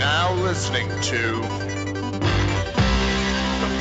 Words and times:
now 0.00 0.32
listening 0.32 0.88
to 1.02 1.18
the 1.18 1.50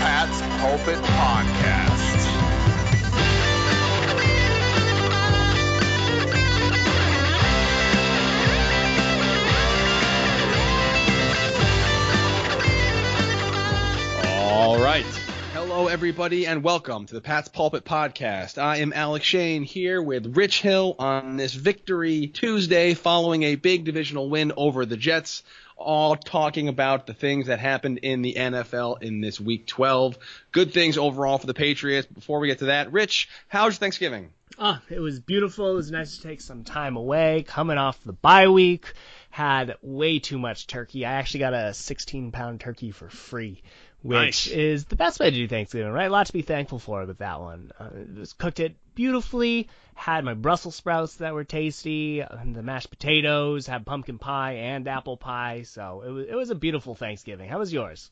Pat's 0.02 0.42
Pulpit 0.60 1.00
Podcast. 1.02 2.26
All 14.26 14.78
right. 14.78 15.06
Hello, 15.54 15.88
everybody, 15.88 16.46
and 16.46 16.64
welcome 16.64 17.06
to 17.06 17.14
the 17.14 17.22
Pat's 17.22 17.48
Pulpit 17.48 17.86
Podcast. 17.86 18.58
I 18.58 18.78
am 18.78 18.92
Alec 18.92 19.24
Shane 19.24 19.64
here 19.64 20.02
with 20.02 20.36
Rich 20.36 20.62
Hill 20.62 20.96
on 21.00 21.38
this 21.38 21.54
Victory 21.54 22.28
Tuesday 22.28 22.94
following 22.94 23.44
a 23.44 23.56
big 23.56 23.86
divisional 23.86 24.30
win 24.30 24.52
over 24.58 24.86
the 24.86 24.98
Jets, 24.98 25.44
all 25.80 26.16
talking 26.16 26.68
about 26.68 27.08
the 27.08 27.14
things 27.14 27.48
that 27.48 27.60
happened 27.60 28.00
in 28.00 28.22
the 28.22 28.36
NFL 28.36 29.02
in 29.02 29.22
this 29.22 29.40
Week 29.40 29.66
12. 29.66 30.18
Good 30.52 30.74
things 30.74 30.98
overall 30.98 31.38
for 31.38 31.48
the 31.48 31.54
Patriots. 31.54 32.08
Before 32.08 32.40
we 32.40 32.48
get 32.48 32.60
to 32.60 32.66
that, 32.66 32.92
Rich, 32.92 33.30
how 33.48 33.66
was 33.66 33.76
your 33.76 33.80
Thanksgiving? 33.80 34.32
Oh, 34.58 34.80
it 34.90 35.00
was 35.00 35.22
beautiful. 35.22 35.72
It 35.72 35.76
was 35.76 35.90
nice 35.90 36.18
to 36.18 36.24
take 36.24 36.42
some 36.42 36.66
time 36.66 36.98
away, 36.98 37.46
coming 37.48 37.78
off 37.78 38.04
the 38.04 38.12
bye 38.12 38.50
week. 38.50 38.94
Had 39.30 39.76
way 39.82 40.20
too 40.20 40.38
much 40.38 40.68
turkey. 40.68 41.06
I 41.06 41.14
actually 41.14 41.42
got 41.42 41.54
a 41.54 41.74
16 41.74 42.32
pound 42.32 42.60
turkey 42.60 42.92
for 42.92 43.10
free, 43.10 43.64
which 44.02 44.16
Nice. 44.16 44.48
is 44.48 44.86
the 44.86 44.96
best 44.96 45.20
way 45.20 45.30
to 45.30 45.36
do 45.36 45.48
Thanksgiving, 45.48 45.92
right? 45.92 46.08
A 46.08 46.10
lot 46.10 46.28
to 46.28 46.34
be 46.34 46.42
thankful 46.42 46.80
for 46.80 47.06
with 47.06 47.18
that 47.18 47.40
one. 47.40 47.72
Uh, 47.80 47.90
just 48.16 48.38
cooked 48.38 48.60
it 48.60 48.76
beautifully. 48.96 49.68
Had 49.96 50.24
my 50.24 50.34
Brussels 50.34 50.76
sprouts 50.76 51.16
that 51.18 51.34
were 51.34 51.44
tasty, 51.44 52.22
and 52.22 52.56
the 52.56 52.64
mashed 52.64 52.90
potatoes. 52.90 53.68
Had 53.68 53.86
pumpkin 53.86 54.18
pie 54.18 54.54
and 54.54 54.88
apple 54.88 55.18
pie. 55.18 55.64
So 55.64 56.04
it 56.06 56.12
was 56.12 56.28
it 56.30 56.36
was 56.36 56.50
a 56.50 56.56
beautiful 56.56 56.96
Thanksgiving. 56.96 57.50
How 57.50 57.60
was 57.60 57.74
yours? 57.74 58.10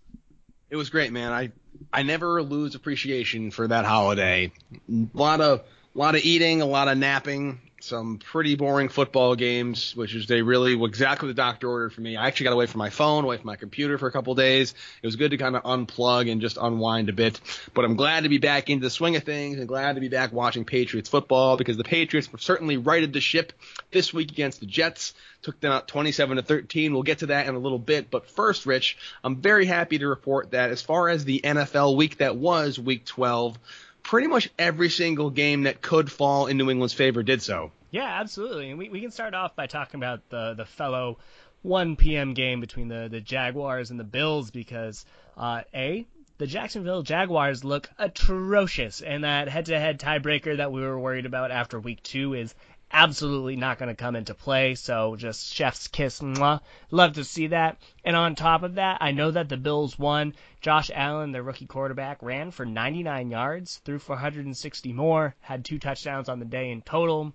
It 0.70 0.76
was 0.76 0.90
great, 0.90 1.14
man. 1.14 1.32
I 1.32 1.52
I 1.94 2.04
never 2.04 2.44
lose 2.44 2.76
appreciation 2.76 3.52
for 3.52 3.68
that 3.70 3.86
holiday. 3.86 4.52
A 4.92 5.08
lot 5.14 5.40
of 5.40 5.62
a 5.96 5.98
lot 5.98 6.16
of 6.16 6.26
eating, 6.26 6.62
a 6.62 6.66
lot 6.66 6.90
of 6.90 6.98
napping, 6.98 7.62
some 7.88 8.20
pretty 8.20 8.56
boring 8.56 8.90
football 8.90 9.36
games, 9.36 9.96
which 9.96 10.14
is 10.14 10.28
they 10.28 10.42
really 10.42 10.74
exactly 10.84 11.28
the 11.28 11.34
doctor 11.34 11.70
ordered 11.70 11.94
for 11.94 12.02
me. 12.02 12.18
I 12.18 12.28
actually 12.28 12.46
got 12.46 12.54
away 12.54 12.66
from 12.66 12.80
my 12.80 12.90
phone, 12.90 13.24
away 13.24 13.38
from 13.38 13.48
my 13.48 13.56
computer 13.56 13.98
for 13.98 14.08
a 14.08 14.12
couple 14.12 14.36
days. 14.36 14.74
It 15.02 15.08
was 15.08 15.16
good 15.16 15.32
to 15.32 15.38
kind 15.38 15.56
of 15.56 15.64
unplug 15.64 16.32
and 16.32 16.42
just 16.42 16.58
unwind 16.62 17.10
a 17.10 17.14
bit. 17.14 17.40
But 17.74 17.86
I'm 17.86 17.96
glad 17.96 18.24
to 18.24 18.30
be 18.30 18.38
back 18.38 18.70
into 18.70 18.84
the 18.84 18.90
swing 18.90 19.16
of 19.16 19.24
things 19.24 19.58
and 19.58 19.68
glad 19.68 19.96
to 19.96 20.02
be 20.02 20.10
back 20.10 20.34
watching 20.34 20.66
Patriots 20.66 21.10
football 21.10 21.58
because 21.58 21.78
the 21.78 21.84
Patriots 21.84 22.30
certainly 22.40 22.78
righted 22.78 23.14
the 23.14 23.22
ship 23.22 23.54
this 23.92 24.14
week 24.14 24.32
against 24.32 24.60
the 24.60 24.66
Jets. 24.66 25.14
Took 25.42 25.60
them 25.60 25.72
out 25.72 25.88
27 25.88 26.38
to 26.38 26.44
13. 26.44 26.94
We'll 26.94 27.04
get 27.04 27.20
to 27.20 27.28
that 27.28 27.48
in 27.48 27.56
a 27.56 27.60
little 27.60 27.80
bit. 27.80 28.12
But 28.12 28.30
first, 28.30 28.66
Rich, 28.66 28.98
I'm 29.24 29.38
very 29.38 29.66
happy 29.66 29.98
to 30.00 30.08
report 30.08 30.52
that 30.52 30.72
as 30.72 30.82
far 30.82 31.10
as 31.10 31.24
the 31.24 31.42
NFL 31.44 31.96
week 31.96 32.18
that 32.18 32.36
was 32.36 32.78
week 32.78 33.06
12, 33.06 33.58
pretty 34.04 34.28
much 34.28 34.50
every 34.58 34.90
single 34.90 35.30
game 35.30 35.64
that 35.64 35.82
could 35.82 36.12
fall 36.12 36.48
in 36.48 36.58
New 36.58 36.70
England's 36.70 36.94
favor 36.94 37.24
did 37.24 37.42
so. 37.42 37.72
Yeah, 37.90 38.20
absolutely. 38.20 38.70
And 38.70 38.78
we, 38.80 38.90
we 38.90 39.02
can 39.02 39.12
start 39.12 39.34
off 39.34 39.56
by 39.56 39.68
talking 39.68 40.00
about 40.00 40.30
the, 40.30 40.54
the 40.56 40.66
fellow 40.66 41.20
1 41.62 41.96
p.m. 41.96 42.34
game 42.34 42.60
between 42.60 42.88
the, 42.88 43.08
the 43.10 43.22
Jaguars 43.22 43.92
and 43.92 44.00
the 44.00 44.04
Bills 44.04 44.52
because, 44.52 45.06
uh, 45.38 45.62
A, 45.74 46.06
the 46.38 46.48
Jacksonville 46.48 47.02
Jaguars 47.02 47.64
look 47.64 47.90
atrocious, 47.98 49.02
and 49.02 49.24
that 49.24 49.50
head 49.50 49.66
to 49.66 49.80
head 49.80 50.00
tiebreaker 50.00 50.58
that 50.58 50.72
we 50.72 50.82
were 50.82 51.00
worried 51.00 51.26
about 51.26 51.50
after 51.50 51.80
week 51.80 52.04
two 52.04 52.36
is 52.36 52.54
absolutely 52.92 53.56
not 53.56 53.80
going 53.80 53.90
to 53.90 53.96
come 53.96 54.16
into 54.16 54.34
play. 54.34 54.76
So 54.76 55.16
just 55.16 55.54
chef's 55.54 55.88
kiss. 55.88 56.20
Mwah. 56.20 56.62
Love 56.92 57.14
to 57.14 57.24
see 57.24 57.48
that. 57.48 57.78
And 58.06 58.16
on 58.16 58.36
top 58.36 58.64
of 58.64 58.76
that, 58.76 59.00
I 59.02 59.12
know 59.12 59.32
that 59.32 59.50
the 59.50 59.58
Bills 59.58 59.98
won. 59.98 60.36
Josh 60.62 60.92
Allen, 60.94 61.32
their 61.32 61.44
rookie 61.44 61.66
quarterback, 61.66 62.22
ran 62.22 62.52
for 62.52 62.66
99 62.66 63.30
yards, 63.30 63.78
threw 63.84 64.00
460 64.00 64.94
more, 64.94 65.36
had 65.40 65.66
two 65.66 65.80
touchdowns 65.80 66.30
on 66.30 66.40
the 66.40 66.46
day 66.46 66.72
in 66.72 66.82
total. 66.82 67.34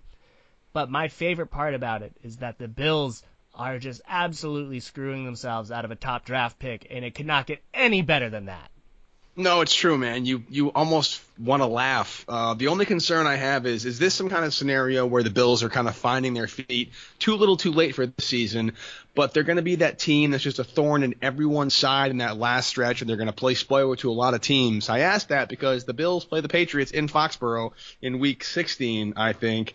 But 0.73 0.89
my 0.89 1.07
favorite 1.07 1.47
part 1.47 1.75
about 1.75 2.01
it 2.01 2.13
is 2.23 2.37
that 2.37 2.57
the 2.57 2.67
Bills 2.67 3.23
are 3.53 3.77
just 3.77 4.01
absolutely 4.07 4.79
screwing 4.79 5.23
themselves 5.25 5.71
out 5.71 5.85
of 5.85 5.91
a 5.91 5.95
top 5.95 6.25
draft 6.25 6.57
pick, 6.57 6.87
and 6.89 7.05
it 7.05 7.13
could 7.13 7.27
not 7.27 7.45
get 7.45 7.63
any 7.73 8.01
better 8.01 8.29
than 8.29 8.45
that. 8.45 8.71
No, 9.35 9.61
it's 9.61 9.73
true, 9.73 9.97
man. 9.97 10.27
You 10.27 10.43
you 10.47 10.71
almost 10.71 11.19
want 11.39 11.63
to 11.63 11.65
laugh. 11.65 12.23
Uh, 12.27 12.53
the 12.53 12.67
only 12.67 12.85
concern 12.85 13.25
I 13.25 13.35
have 13.35 13.65
is 13.65 13.83
is 13.83 13.97
this 13.97 14.13
some 14.13 14.29
kind 14.29 14.45
of 14.45 14.53
scenario 14.53 15.07
where 15.07 15.23
the 15.23 15.31
Bills 15.31 15.63
are 15.63 15.69
kind 15.69 15.87
of 15.87 15.95
finding 15.95 16.35
their 16.35 16.47
feet 16.47 16.91
too 17.17 17.35
little, 17.35 17.57
too 17.57 17.71
late 17.71 17.95
for 17.95 18.05
the 18.05 18.21
season, 18.21 18.73
but 19.15 19.33
they're 19.33 19.41
going 19.41 19.55
to 19.55 19.63
be 19.63 19.75
that 19.75 19.97
team 19.97 20.29
that's 20.29 20.43
just 20.43 20.59
a 20.59 20.63
thorn 20.63 21.01
in 21.01 21.15
everyone's 21.23 21.73
side 21.73 22.11
in 22.11 22.17
that 22.17 22.37
last 22.37 22.67
stretch, 22.67 23.01
and 23.01 23.09
they're 23.09 23.17
going 23.17 23.25
to 23.25 23.33
play 23.33 23.55
spoiler 23.55 23.95
to 23.95 24.11
a 24.11 24.13
lot 24.13 24.35
of 24.35 24.41
teams. 24.41 24.87
I 24.87 24.99
ask 24.99 25.29
that 25.29 25.49
because 25.49 25.85
the 25.85 25.95
Bills 25.95 26.25
play 26.25 26.41
the 26.41 26.49
Patriots 26.49 26.91
in 26.91 27.07
Foxborough 27.07 27.73
in 28.03 28.19
Week 28.19 28.43
16, 28.43 29.13
I 29.17 29.33
think. 29.33 29.73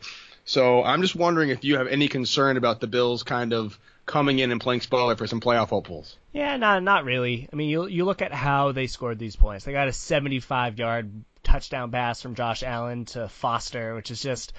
So 0.48 0.82
I'm 0.82 1.02
just 1.02 1.14
wondering 1.14 1.50
if 1.50 1.62
you 1.62 1.76
have 1.76 1.88
any 1.88 2.08
concern 2.08 2.56
about 2.56 2.80
the 2.80 2.86
Bills 2.86 3.22
kind 3.22 3.52
of 3.52 3.78
coming 4.06 4.38
in 4.38 4.50
and 4.50 4.58
playing 4.58 4.80
spoiler 4.80 5.14
for 5.14 5.26
some 5.26 5.42
playoff 5.42 5.68
hopefuls. 5.68 6.16
Yeah, 6.32 6.56
not 6.56 6.82
not 6.82 7.04
really. 7.04 7.46
I 7.52 7.54
mean, 7.54 7.68
you 7.68 7.86
you 7.86 8.06
look 8.06 8.22
at 8.22 8.32
how 8.32 8.72
they 8.72 8.86
scored 8.86 9.18
these 9.18 9.36
points. 9.36 9.66
They 9.66 9.72
got 9.72 9.88
a 9.88 9.90
75-yard 9.90 11.12
touchdown 11.42 11.90
pass 11.90 12.22
from 12.22 12.34
Josh 12.34 12.62
Allen 12.62 13.04
to 13.06 13.28
Foster, 13.28 13.94
which 13.94 14.10
is 14.10 14.22
just 14.22 14.54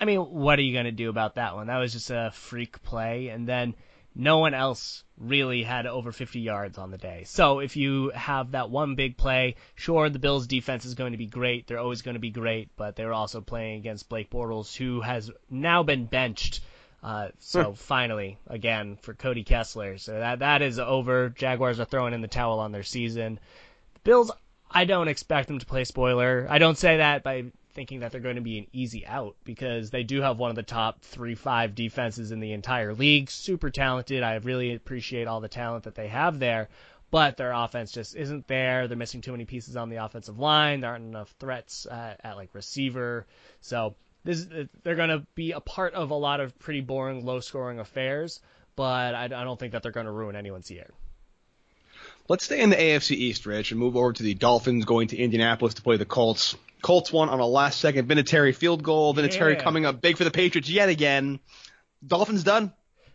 I 0.00 0.04
mean, 0.04 0.20
what 0.20 0.56
are 0.60 0.62
you 0.62 0.72
going 0.72 0.84
to 0.84 0.92
do 0.92 1.10
about 1.10 1.34
that 1.34 1.56
one? 1.56 1.66
That 1.66 1.78
was 1.78 1.92
just 1.92 2.10
a 2.10 2.30
freak 2.32 2.80
play 2.84 3.26
and 3.26 3.44
then 3.44 3.74
no 4.14 4.38
one 4.38 4.54
else 4.54 5.04
really 5.18 5.62
had 5.62 5.86
over 5.86 6.12
50 6.12 6.40
yards 6.40 6.78
on 6.78 6.90
the 6.90 6.98
day. 6.98 7.24
So 7.26 7.58
if 7.60 7.76
you 7.76 8.10
have 8.10 8.52
that 8.52 8.70
one 8.70 8.94
big 8.94 9.16
play, 9.16 9.56
sure, 9.74 10.08
the 10.08 10.18
Bills' 10.18 10.46
defense 10.46 10.84
is 10.84 10.94
going 10.94 11.12
to 11.12 11.18
be 11.18 11.26
great. 11.26 11.66
They're 11.66 11.78
always 11.78 12.02
going 12.02 12.14
to 12.14 12.20
be 12.20 12.30
great, 12.30 12.70
but 12.76 12.96
they're 12.96 13.12
also 13.12 13.40
playing 13.40 13.78
against 13.78 14.08
Blake 14.08 14.30
Bortles, 14.30 14.74
who 14.74 15.00
has 15.00 15.30
now 15.50 15.82
been 15.82 16.06
benched. 16.06 16.60
Uh, 17.02 17.28
so 17.38 17.74
finally, 17.74 18.38
again 18.46 18.96
for 18.96 19.12
Cody 19.12 19.44
Kessler, 19.44 19.98
so 19.98 20.18
that 20.18 20.38
that 20.38 20.62
is 20.62 20.78
over. 20.78 21.28
Jaguars 21.28 21.78
are 21.78 21.84
throwing 21.84 22.14
in 22.14 22.22
the 22.22 22.28
towel 22.28 22.60
on 22.60 22.72
their 22.72 22.82
season. 22.82 23.38
The 23.94 24.00
Bills, 24.04 24.30
I 24.70 24.86
don't 24.86 25.08
expect 25.08 25.48
them 25.48 25.58
to 25.58 25.66
play 25.66 25.84
spoiler. 25.84 26.46
I 26.48 26.56
don't 26.56 26.78
say 26.78 26.96
that 26.96 27.22
by 27.22 27.52
thinking 27.74 28.00
that 28.00 28.12
they're 28.12 28.20
going 28.20 28.36
to 28.36 28.42
be 28.42 28.58
an 28.58 28.66
easy 28.72 29.06
out 29.06 29.36
because 29.44 29.90
they 29.90 30.02
do 30.02 30.20
have 30.20 30.38
one 30.38 30.50
of 30.50 30.56
the 30.56 30.62
top 30.62 31.02
three 31.02 31.34
five 31.34 31.74
defenses 31.74 32.30
in 32.30 32.40
the 32.40 32.52
entire 32.52 32.94
league. 32.94 33.30
Super 33.30 33.70
talented. 33.70 34.22
I 34.22 34.36
really 34.36 34.74
appreciate 34.74 35.26
all 35.26 35.40
the 35.40 35.48
talent 35.48 35.84
that 35.84 35.94
they 35.94 36.08
have 36.08 36.38
there. 36.38 36.68
But 37.10 37.36
their 37.36 37.52
offense 37.52 37.92
just 37.92 38.16
isn't 38.16 38.48
there. 38.48 38.88
They're 38.88 38.96
missing 38.96 39.20
too 39.20 39.32
many 39.32 39.44
pieces 39.44 39.76
on 39.76 39.88
the 39.88 40.04
offensive 40.04 40.38
line. 40.38 40.80
There 40.80 40.90
aren't 40.90 41.04
enough 41.04 41.32
threats 41.38 41.86
at, 41.86 42.20
at 42.24 42.36
like 42.36 42.54
receiver. 42.54 43.26
So 43.60 43.94
this 44.24 44.46
uh, 44.46 44.64
they're 44.82 44.96
going 44.96 45.10
to 45.10 45.24
be 45.34 45.52
a 45.52 45.60
part 45.60 45.94
of 45.94 46.10
a 46.10 46.16
lot 46.16 46.40
of 46.40 46.58
pretty 46.58 46.80
boring, 46.80 47.24
low-scoring 47.24 47.78
affairs. 47.78 48.40
But 48.74 49.14
I, 49.14 49.24
I 49.24 49.28
don't 49.28 49.60
think 49.60 49.72
that 49.72 49.82
they're 49.82 49.92
going 49.92 50.06
to 50.06 50.12
ruin 50.12 50.34
anyone's 50.34 50.70
year. 50.70 50.90
Let's 52.26 52.44
stay 52.44 52.60
in 52.60 52.70
the 52.70 52.76
AFC 52.76 53.12
East, 53.12 53.44
Rich, 53.46 53.70
and 53.70 53.78
move 53.78 53.96
over 53.96 54.12
to 54.12 54.22
the 54.22 54.34
Dolphins 54.34 54.84
going 54.84 55.08
to 55.08 55.16
Indianapolis 55.16 55.74
to 55.74 55.82
play 55.82 55.98
the 55.98 56.06
Colts. 56.06 56.56
Colts 56.84 57.10
won 57.10 57.30
on 57.30 57.40
a 57.40 57.46
last 57.46 57.80
second 57.80 58.10
Vinatieri 58.10 58.54
field 58.54 58.82
goal. 58.82 59.14
Vinatieri 59.14 59.54
Yeah. 59.54 59.62
coming 59.62 59.86
up 59.86 60.02
big 60.02 60.18
for 60.18 60.24
the 60.24 60.30
Patriots 60.30 60.68
yet 60.68 60.90
again. 60.90 61.40
Dolphins 62.06 62.44
done? 62.44 62.74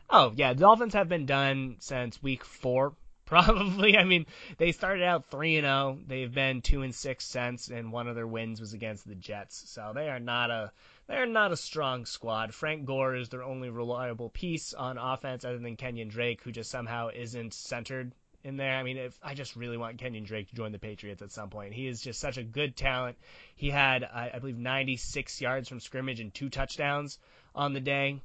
Oh 0.09 0.33
yeah, 0.35 0.53
Dolphins 0.53 0.95
have 0.95 1.07
been 1.07 1.27
done 1.27 1.75
since 1.77 2.19
week 2.23 2.43
four, 2.43 2.95
probably. 3.25 3.95
I 3.95 4.05
mean, 4.05 4.25
they 4.57 4.71
started 4.71 5.03
out 5.03 5.29
three 5.29 5.57
and 5.57 5.65
zero. 5.65 5.99
They've 6.07 6.33
been 6.33 6.63
two 6.63 6.81
and 6.81 6.95
six 6.95 7.25
since, 7.25 7.69
and 7.69 7.91
one 7.91 8.07
of 8.07 8.15
their 8.15 8.25
wins 8.25 8.59
was 8.59 8.73
against 8.73 9.07
the 9.07 9.13
Jets. 9.13 9.69
So 9.69 9.91
they 9.93 10.09
are 10.09 10.19
not 10.19 10.49
a 10.49 10.71
they 11.07 11.17
are 11.17 11.27
not 11.27 11.51
a 11.51 11.57
strong 11.57 12.07
squad. 12.07 12.55
Frank 12.55 12.85
Gore 12.85 13.15
is 13.15 13.29
their 13.29 13.43
only 13.43 13.69
reliable 13.69 14.31
piece 14.31 14.73
on 14.73 14.97
offense, 14.97 15.45
other 15.45 15.59
than 15.59 15.75
Kenyon 15.75 16.07
Drake, 16.07 16.41
who 16.41 16.51
just 16.51 16.71
somehow 16.71 17.09
isn't 17.13 17.53
centered 17.53 18.15
in 18.43 18.57
there. 18.57 18.77
I 18.77 18.83
mean, 18.83 18.97
if 18.97 19.17
I 19.21 19.33
just 19.33 19.55
really 19.55 19.77
want 19.77 19.97
Kenyon 19.97 20.23
Drake 20.23 20.49
to 20.49 20.55
join 20.55 20.71
the 20.71 20.79
Patriots 20.79 21.21
at 21.21 21.31
some 21.31 21.49
point. 21.49 21.73
He 21.73 21.87
is 21.87 22.01
just 22.01 22.19
such 22.19 22.37
a 22.37 22.43
good 22.43 22.75
talent. 22.75 23.17
He 23.55 23.69
had, 23.69 24.03
I, 24.03 24.31
I 24.33 24.39
believe, 24.39 24.57
96 24.57 25.41
yards 25.41 25.67
from 25.69 25.79
scrimmage 25.79 26.19
and 26.19 26.33
two 26.33 26.49
touchdowns 26.49 27.19
on 27.53 27.73
the 27.73 27.81
day. 27.81 28.21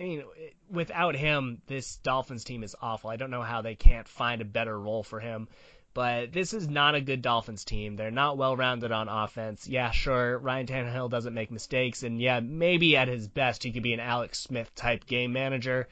I 0.00 0.02
mean, 0.02 0.24
without 0.70 1.14
him, 1.14 1.62
this 1.66 1.96
Dolphins 1.98 2.44
team 2.44 2.64
is 2.64 2.74
awful. 2.80 3.10
I 3.10 3.16
don't 3.16 3.30
know 3.30 3.42
how 3.42 3.62
they 3.62 3.76
can't 3.76 4.08
find 4.08 4.40
a 4.40 4.46
better 4.46 4.78
role 4.78 5.02
for 5.02 5.20
him. 5.20 5.48
But 5.94 6.32
this 6.32 6.54
is 6.54 6.68
not 6.68 6.94
a 6.94 7.02
good 7.02 7.20
Dolphins 7.20 7.66
team. 7.66 7.96
They're 7.96 8.10
not 8.10 8.38
well 8.38 8.56
rounded 8.56 8.92
on 8.92 9.10
offense. 9.10 9.68
Yeah, 9.68 9.90
sure, 9.90 10.38
Ryan 10.38 10.66
Tannehill 10.66 11.10
doesn't 11.10 11.34
make 11.34 11.50
mistakes, 11.50 12.02
and 12.02 12.18
yeah, 12.18 12.40
maybe 12.40 12.96
at 12.96 13.08
his 13.08 13.28
best 13.28 13.62
he 13.62 13.72
could 13.72 13.82
be 13.82 13.92
an 13.92 14.00
Alex 14.00 14.40
Smith 14.40 14.74
type 14.74 15.04
game 15.06 15.34
manager. 15.34 15.88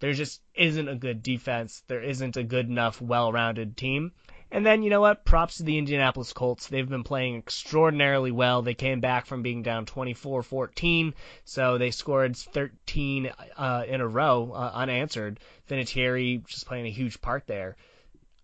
There 0.00 0.12
just 0.14 0.40
isn't 0.54 0.88
a 0.88 0.96
good 0.96 1.22
defense. 1.22 1.82
There 1.86 2.02
isn't 2.02 2.36
a 2.36 2.42
good 2.42 2.68
enough 2.68 3.00
well 3.00 3.30
rounded 3.32 3.76
team. 3.76 4.12
And 4.52 4.66
then, 4.66 4.82
you 4.82 4.90
know 4.90 5.00
what? 5.00 5.24
Props 5.24 5.58
to 5.58 5.62
the 5.62 5.78
Indianapolis 5.78 6.32
Colts. 6.32 6.66
They've 6.66 6.88
been 6.88 7.04
playing 7.04 7.36
extraordinarily 7.36 8.32
well. 8.32 8.62
They 8.62 8.74
came 8.74 9.00
back 9.00 9.26
from 9.26 9.42
being 9.42 9.62
down 9.62 9.86
24 9.86 10.42
14, 10.42 11.14
so 11.44 11.78
they 11.78 11.92
scored 11.92 12.36
13 12.36 13.30
uh, 13.56 13.84
in 13.86 14.00
a 14.00 14.08
row 14.08 14.52
uh, 14.52 14.72
unanswered. 14.74 15.38
Vinatieri 15.68 16.44
just 16.46 16.66
playing 16.66 16.86
a 16.86 16.90
huge 16.90 17.20
part 17.20 17.46
there. 17.46 17.76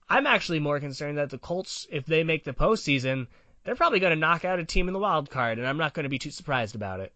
I'm 0.08 0.28
actually 0.28 0.60
more 0.60 0.78
concerned 0.78 1.18
that 1.18 1.30
the 1.30 1.38
Colts, 1.38 1.88
if 1.90 2.06
they 2.06 2.22
make 2.22 2.44
the 2.44 2.52
postseason, 2.52 3.26
they're 3.64 3.74
probably 3.74 3.98
going 3.98 4.12
to 4.12 4.20
knock 4.20 4.44
out 4.44 4.60
a 4.60 4.64
team 4.64 4.86
in 4.86 4.92
the 4.92 5.00
wild 5.00 5.28
card, 5.28 5.58
and 5.58 5.66
I'm 5.66 5.78
not 5.78 5.94
going 5.94 6.04
to 6.04 6.10
be 6.10 6.20
too 6.20 6.30
surprised 6.30 6.76
about 6.76 7.00
it. 7.00 7.12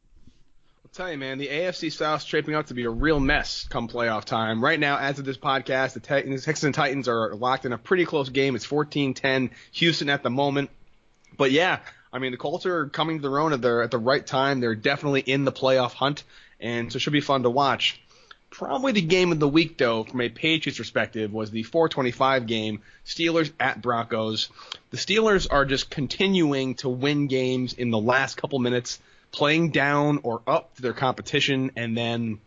I'll 0.90 1.04
tell 1.04 1.12
you, 1.12 1.18
man, 1.18 1.38
the 1.38 1.46
AFC 1.46 1.92
South 1.92 2.24
shaping 2.24 2.56
up 2.56 2.66
to 2.66 2.74
be 2.74 2.82
a 2.82 2.90
real 2.90 3.20
mess 3.20 3.64
come 3.70 3.86
playoff 3.86 4.24
time. 4.24 4.60
Right 4.60 4.80
now, 4.80 4.98
as 4.98 5.20
of 5.20 5.24
this 5.24 5.36
podcast, 5.36 5.92
the 5.92 6.00
Texans 6.00 6.64
and 6.64 6.74
Titans 6.74 7.06
are 7.06 7.32
locked 7.36 7.64
in 7.64 7.72
a 7.72 7.78
pretty 7.78 8.04
close 8.04 8.28
game. 8.28 8.56
It's 8.56 8.66
14-10 8.66 9.50
Houston 9.70 10.10
at 10.10 10.24
the 10.24 10.30
moment. 10.30 10.68
But 11.36 11.52
yeah, 11.52 11.78
I 12.12 12.18
mean, 12.18 12.32
the 12.32 12.38
Colts 12.38 12.66
are 12.66 12.88
coming 12.88 13.18
to 13.18 13.22
their 13.22 13.38
own 13.38 13.52
at, 13.52 13.64
at 13.64 13.92
the 13.92 13.98
right 13.98 14.26
time. 14.26 14.58
They're 14.58 14.74
definitely 14.74 15.20
in 15.20 15.44
the 15.44 15.52
playoff 15.52 15.92
hunt, 15.92 16.24
and 16.58 16.90
so 16.90 16.96
it 16.96 17.00
should 17.02 17.12
be 17.12 17.20
fun 17.20 17.44
to 17.44 17.50
watch. 17.50 18.02
Probably 18.50 18.90
the 18.90 19.00
game 19.00 19.30
of 19.30 19.38
the 19.38 19.48
week, 19.48 19.78
though, 19.78 20.02
from 20.02 20.20
a 20.22 20.28
Patriots 20.28 20.78
perspective, 20.78 21.32
was 21.32 21.52
the 21.52 21.62
425 21.62 22.48
game, 22.48 22.82
Steelers 23.06 23.52
at 23.60 23.80
Broncos. 23.80 24.48
The 24.90 24.96
Steelers 24.96 25.46
are 25.48 25.64
just 25.64 25.88
continuing 25.88 26.74
to 26.76 26.88
win 26.88 27.28
games 27.28 27.74
in 27.74 27.92
the 27.92 28.00
last 28.00 28.36
couple 28.36 28.58
minutes, 28.58 28.98
playing 29.32 29.70
down 29.70 30.20
or 30.22 30.42
up 30.46 30.74
to 30.76 30.82
their 30.82 30.92
competition, 30.92 31.70
and 31.76 31.96
then 31.96 32.40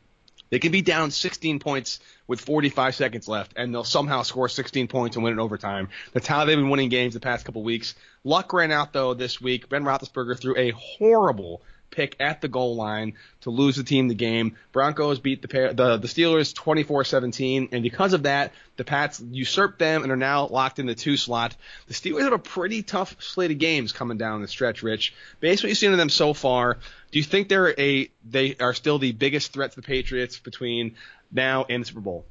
they 0.50 0.60
can 0.60 0.72
be 0.72 0.82
down 0.82 1.10
16 1.10 1.60
points 1.60 2.00
with 2.28 2.40
45 2.40 2.94
seconds 2.94 3.28
left, 3.28 3.54
and 3.56 3.74
they'll 3.74 3.84
somehow 3.84 4.22
score 4.22 4.48
16 4.48 4.88
points 4.88 5.16
and 5.16 5.24
win 5.24 5.34
in 5.34 5.40
overtime. 5.40 5.90
That's 6.14 6.28
how 6.28 6.46
they've 6.46 6.58
been 6.58 6.70
winning 6.70 6.90
games 6.90 7.16
the 7.16 7.20
past 7.20 7.46
couple 7.46 7.64
weeks. 7.64 7.96
Luck 8.24 8.54
ran 8.54 8.72
out, 8.72 8.94
though, 8.94 9.14
this 9.14 9.42
week. 9.42 9.68
Ben 9.68 9.84
Roethlisberger 9.84 10.40
threw 10.40 10.56
a 10.56 10.70
horrible 10.72 11.62
pick 11.94 12.16
at 12.20 12.42
the 12.42 12.48
goal 12.48 12.76
line 12.76 13.14
to 13.42 13.50
lose 13.50 13.76
the 13.76 13.84
team 13.84 14.08
the 14.08 14.16
game. 14.16 14.58
Broncos 14.72 15.20
beat 15.20 15.42
the 15.42 15.48
the, 15.48 15.98
the 15.98 16.08
Steelers 16.08 16.54
24-17, 16.54 17.70
and 17.72 17.84
because 17.84 18.14
of 18.14 18.24
that, 18.24 18.52
the 18.76 18.84
Pats 18.84 19.22
usurped 19.22 19.80
them 19.80 20.04
and 20.04 20.12
are 20.12 20.18
now 20.18 20.48
locked 20.48 20.80
in 20.80 20.86
the 20.86 20.96
two 20.96 21.18
slot. 21.18 21.56
The 21.88 21.94
Steelers 21.94 22.22
have 22.22 22.34
a 22.34 22.40
pretty 22.40 22.82
tough 22.82 23.16
slate 23.20 23.52
of 23.52 23.60
games 23.60 23.92
coming 23.92 24.18
down 24.18 24.42
the 24.42 24.48
stretch, 24.48 24.84
Rich. 24.84 25.14
Based 25.40 25.64
on 25.64 25.68
what 25.68 25.70
you've 25.70 25.78
seen 25.78 25.92
of 25.92 25.98
them 25.98 26.10
so 26.10 26.34
far, 26.34 26.80
do 27.12 27.20
you 27.20 27.24
think 27.24 27.48
they're 27.50 27.80
a 27.80 28.10
they 28.28 28.56
are 28.60 28.74
still 28.74 29.00
the 29.00 29.12
biggest 29.12 29.54
threat 29.54 29.72
to 29.72 29.76
the 29.78 29.88
Patriots 29.88 30.40
between 30.40 30.96
now 31.32 31.66
and 31.70 31.84
the 31.84 31.88
Super 31.88 32.02
Bowl? 32.02 32.26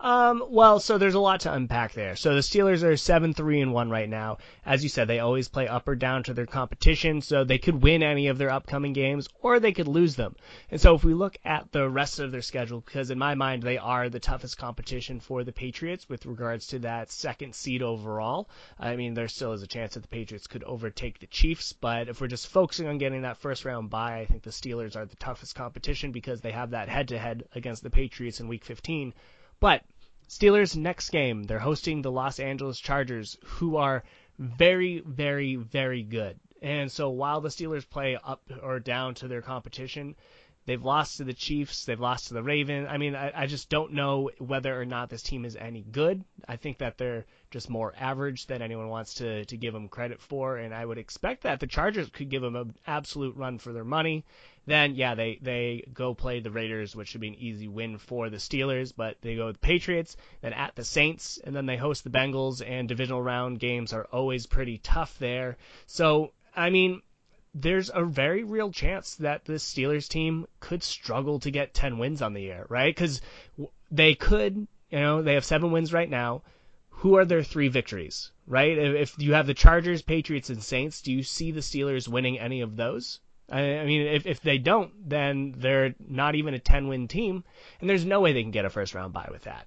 Um, 0.00 0.44
well, 0.50 0.78
so 0.78 0.96
there's 0.96 1.16
a 1.16 1.18
lot 1.18 1.40
to 1.40 1.52
unpack 1.52 1.92
there. 1.92 2.14
So 2.14 2.32
the 2.32 2.40
Steelers 2.40 2.84
are 2.84 2.96
seven 2.96 3.34
three 3.34 3.60
and 3.60 3.72
one 3.72 3.90
right 3.90 4.08
now. 4.08 4.38
As 4.64 4.84
you 4.84 4.88
said, 4.88 5.08
they 5.08 5.18
always 5.18 5.48
play 5.48 5.66
up 5.66 5.88
or 5.88 5.96
down 5.96 6.22
to 6.24 6.34
their 6.34 6.46
competition, 6.46 7.20
so 7.20 7.42
they 7.42 7.58
could 7.58 7.82
win 7.82 8.04
any 8.04 8.28
of 8.28 8.38
their 8.38 8.50
upcoming 8.50 8.92
games 8.92 9.28
or 9.42 9.58
they 9.58 9.72
could 9.72 9.88
lose 9.88 10.14
them. 10.14 10.36
And 10.70 10.80
so 10.80 10.94
if 10.94 11.02
we 11.02 11.14
look 11.14 11.36
at 11.44 11.72
the 11.72 11.90
rest 11.90 12.20
of 12.20 12.30
their 12.30 12.42
schedule, 12.42 12.80
because 12.80 13.10
in 13.10 13.18
my 13.18 13.34
mind 13.34 13.64
they 13.64 13.76
are 13.76 14.08
the 14.08 14.20
toughest 14.20 14.56
competition 14.56 15.18
for 15.18 15.42
the 15.42 15.50
Patriots 15.50 16.08
with 16.08 16.26
regards 16.26 16.68
to 16.68 16.78
that 16.78 17.10
second 17.10 17.56
seed 17.56 17.82
overall. 17.82 18.48
I 18.78 18.94
mean, 18.94 19.14
there 19.14 19.26
still 19.26 19.52
is 19.52 19.62
a 19.62 19.66
chance 19.66 19.94
that 19.94 20.02
the 20.02 20.08
Patriots 20.08 20.46
could 20.46 20.62
overtake 20.62 21.18
the 21.18 21.26
Chiefs, 21.26 21.72
but 21.72 22.08
if 22.08 22.20
we're 22.20 22.28
just 22.28 22.46
focusing 22.46 22.86
on 22.86 22.98
getting 22.98 23.22
that 23.22 23.38
first 23.38 23.64
round 23.64 23.90
bye, 23.90 24.20
I 24.20 24.26
think 24.26 24.44
the 24.44 24.50
Steelers 24.50 24.94
are 24.94 25.06
the 25.06 25.16
toughest 25.16 25.56
competition 25.56 26.12
because 26.12 26.40
they 26.40 26.52
have 26.52 26.70
that 26.70 26.88
head 26.88 27.08
to 27.08 27.18
head 27.18 27.48
against 27.56 27.82
the 27.82 27.90
Patriots 27.90 28.38
in 28.38 28.46
Week 28.46 28.64
15 28.64 29.12
but 29.60 29.82
Steelers 30.28 30.76
next 30.76 31.10
game, 31.10 31.44
they're 31.44 31.58
hosting 31.58 32.02
the 32.02 32.10
Los 32.10 32.38
Angeles 32.38 32.78
Chargers, 32.78 33.38
who 33.44 33.76
are 33.76 34.04
very, 34.38 35.00
very, 35.00 35.56
very 35.56 36.02
good. 36.02 36.38
And 36.60 36.90
so 36.90 37.08
while 37.10 37.40
the 37.40 37.48
Steelers 37.48 37.88
play 37.88 38.18
up 38.22 38.42
or 38.62 38.78
down 38.78 39.14
to 39.14 39.28
their 39.28 39.42
competition, 39.42 40.16
they've 40.68 40.84
lost 40.84 41.16
to 41.16 41.24
the 41.24 41.32
Chiefs, 41.32 41.86
they've 41.86 41.98
lost 41.98 42.28
to 42.28 42.34
the 42.34 42.42
Ravens. 42.42 42.88
I 42.90 42.98
mean, 42.98 43.16
I, 43.16 43.32
I 43.34 43.46
just 43.46 43.70
don't 43.70 43.94
know 43.94 44.30
whether 44.36 44.78
or 44.78 44.84
not 44.84 45.08
this 45.08 45.22
team 45.22 45.46
is 45.46 45.56
any 45.56 45.80
good. 45.80 46.22
I 46.46 46.56
think 46.56 46.76
that 46.78 46.98
they're 46.98 47.24
just 47.50 47.70
more 47.70 47.94
average 47.98 48.46
than 48.46 48.60
anyone 48.60 48.90
wants 48.90 49.14
to, 49.14 49.46
to 49.46 49.56
give 49.56 49.72
them 49.72 49.88
credit 49.88 50.20
for, 50.20 50.58
and 50.58 50.74
I 50.74 50.84
would 50.84 50.98
expect 50.98 51.44
that 51.44 51.60
the 51.60 51.66
Chargers 51.66 52.10
could 52.10 52.28
give 52.28 52.42
them 52.42 52.54
an 52.54 52.74
absolute 52.86 53.34
run 53.34 53.56
for 53.56 53.72
their 53.72 53.82
money. 53.82 54.26
Then, 54.66 54.94
yeah, 54.94 55.14
they, 55.14 55.38
they 55.40 55.88
go 55.94 56.12
play 56.12 56.40
the 56.40 56.50
Raiders, 56.50 56.94
which 56.94 57.08
should 57.08 57.22
be 57.22 57.28
an 57.28 57.36
easy 57.36 57.66
win 57.66 57.96
for 57.96 58.28
the 58.28 58.36
Steelers, 58.36 58.92
but 58.94 59.16
they 59.22 59.36
go 59.36 59.46
with 59.46 59.54
the 59.54 59.66
Patriots, 59.66 60.18
then 60.42 60.52
at 60.52 60.76
the 60.76 60.84
Saints, 60.84 61.40
and 61.42 61.56
then 61.56 61.64
they 61.64 61.78
host 61.78 62.04
the 62.04 62.10
Bengals, 62.10 62.60
and 62.60 62.86
divisional 62.86 63.22
round 63.22 63.58
games 63.58 63.94
are 63.94 64.06
always 64.12 64.44
pretty 64.44 64.76
tough 64.76 65.18
there. 65.18 65.56
So, 65.86 66.34
I 66.54 66.68
mean, 66.68 67.00
there's 67.54 67.90
a 67.92 68.04
very 68.04 68.44
real 68.44 68.70
chance 68.70 69.16
that 69.16 69.44
the 69.44 69.54
Steelers 69.54 70.08
team 70.08 70.46
could 70.60 70.82
struggle 70.82 71.40
to 71.40 71.50
get 71.50 71.74
10 71.74 71.98
wins 71.98 72.22
on 72.22 72.34
the 72.34 72.42
year, 72.42 72.66
right? 72.68 72.94
Because 72.94 73.20
they 73.90 74.14
could, 74.14 74.66
you 74.90 74.98
know, 74.98 75.22
they 75.22 75.34
have 75.34 75.44
seven 75.44 75.72
wins 75.72 75.92
right 75.92 76.10
now. 76.10 76.42
Who 76.90 77.16
are 77.16 77.24
their 77.24 77.44
three 77.44 77.68
victories, 77.68 78.32
right? 78.46 78.76
If 78.76 79.14
you 79.18 79.34
have 79.34 79.46
the 79.46 79.54
Chargers, 79.54 80.02
Patriots, 80.02 80.50
and 80.50 80.62
Saints, 80.62 81.00
do 81.00 81.12
you 81.12 81.22
see 81.22 81.52
the 81.52 81.60
Steelers 81.60 82.08
winning 82.08 82.38
any 82.38 82.60
of 82.60 82.76
those? 82.76 83.20
I, 83.50 83.84
mean, 83.84 84.02
if, 84.02 84.26
if 84.26 84.40
they 84.40 84.58
don't, 84.58 85.08
then 85.08 85.54
they're 85.56 85.94
not 85.98 86.34
even 86.34 86.54
a 86.54 86.58
10 86.58 86.88
win 86.88 87.08
team, 87.08 87.44
and 87.80 87.88
there's 87.88 88.04
no 88.04 88.20
way 88.20 88.32
they 88.32 88.42
can 88.42 88.50
get 88.50 88.64
a 88.64 88.70
first 88.70 88.94
round 88.94 89.12
bye 89.12 89.28
with 89.30 89.42
that. 89.42 89.66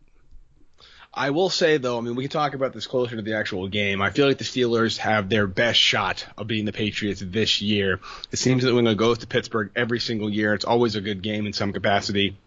I 1.14 1.32
will 1.32 1.50
say 1.50 1.78
though, 1.78 1.98
I 1.98 2.02
mean, 2.02 2.16
we 2.16 2.24
can 2.24 2.32
talk 2.32 2.54
about 2.54 2.72
this 2.72 2.88
closer 2.88 3.18
to 3.18 3.22
the 3.22 3.36
actual 3.36 3.68
game. 3.68 4.02
I 4.02 4.12
feel 4.12 4.28
like 4.28 4.38
the 4.38 4.46
Steelers 4.46 4.98
have 4.98 5.28
their 5.28 5.46
best 5.46 5.80
shot 5.80 6.26
of 6.38 6.48
beating 6.48 6.66
the 6.66 6.72
Patriots 6.72 7.22
this 7.26 7.62
year. 7.62 8.00
It 8.32 8.38
seems 8.38 8.64
that 8.64 8.74
when 8.74 8.88
it 8.88 8.96
goes 8.96 9.18
to 9.20 9.28
Pittsburgh 9.28 9.72
every 9.76 10.00
single 10.00 10.30
year, 10.30 10.54
it's 10.54 10.64
always 10.64 10.96
a 10.96 11.02
good 11.02 11.22
game 11.22 11.46
in 11.46 11.54
some 11.54 11.74
capacity. 11.74 12.38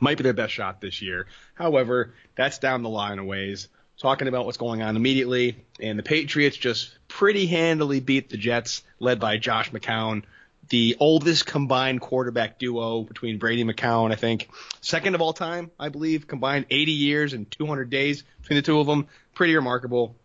Might 0.00 0.16
be 0.16 0.24
their 0.24 0.32
best 0.32 0.52
shot 0.52 0.80
this 0.80 1.00
year. 1.00 1.26
However, 1.54 2.12
that's 2.34 2.58
down 2.58 2.82
the 2.82 2.88
line 2.88 3.20
a 3.20 3.24
ways. 3.24 3.68
Talking 3.98 4.26
about 4.26 4.46
what's 4.46 4.58
going 4.58 4.82
on 4.82 4.96
immediately, 4.96 5.56
and 5.78 5.96
the 5.96 6.02
Patriots 6.02 6.56
just 6.56 6.90
pretty 7.06 7.46
handily 7.46 8.00
beat 8.00 8.30
the 8.30 8.36
Jets, 8.36 8.82
led 8.98 9.20
by 9.20 9.36
Josh 9.36 9.70
McCown 9.70 10.24
the 10.72 10.96
oldest 10.98 11.44
combined 11.44 12.00
quarterback 12.00 12.58
duo 12.58 13.02
between 13.02 13.36
Brady 13.36 13.62
McCown, 13.62 14.10
I 14.10 14.14
think. 14.14 14.48
Second 14.80 15.14
of 15.14 15.20
all 15.20 15.34
time, 15.34 15.70
I 15.78 15.90
believe, 15.90 16.26
combined 16.26 16.64
80 16.70 16.92
years 16.92 17.34
and 17.34 17.48
200 17.50 17.90
days 17.90 18.24
between 18.40 18.56
the 18.56 18.62
two 18.62 18.80
of 18.80 18.86
them. 18.86 19.06
Pretty 19.34 19.54
remarkable. 19.54 20.16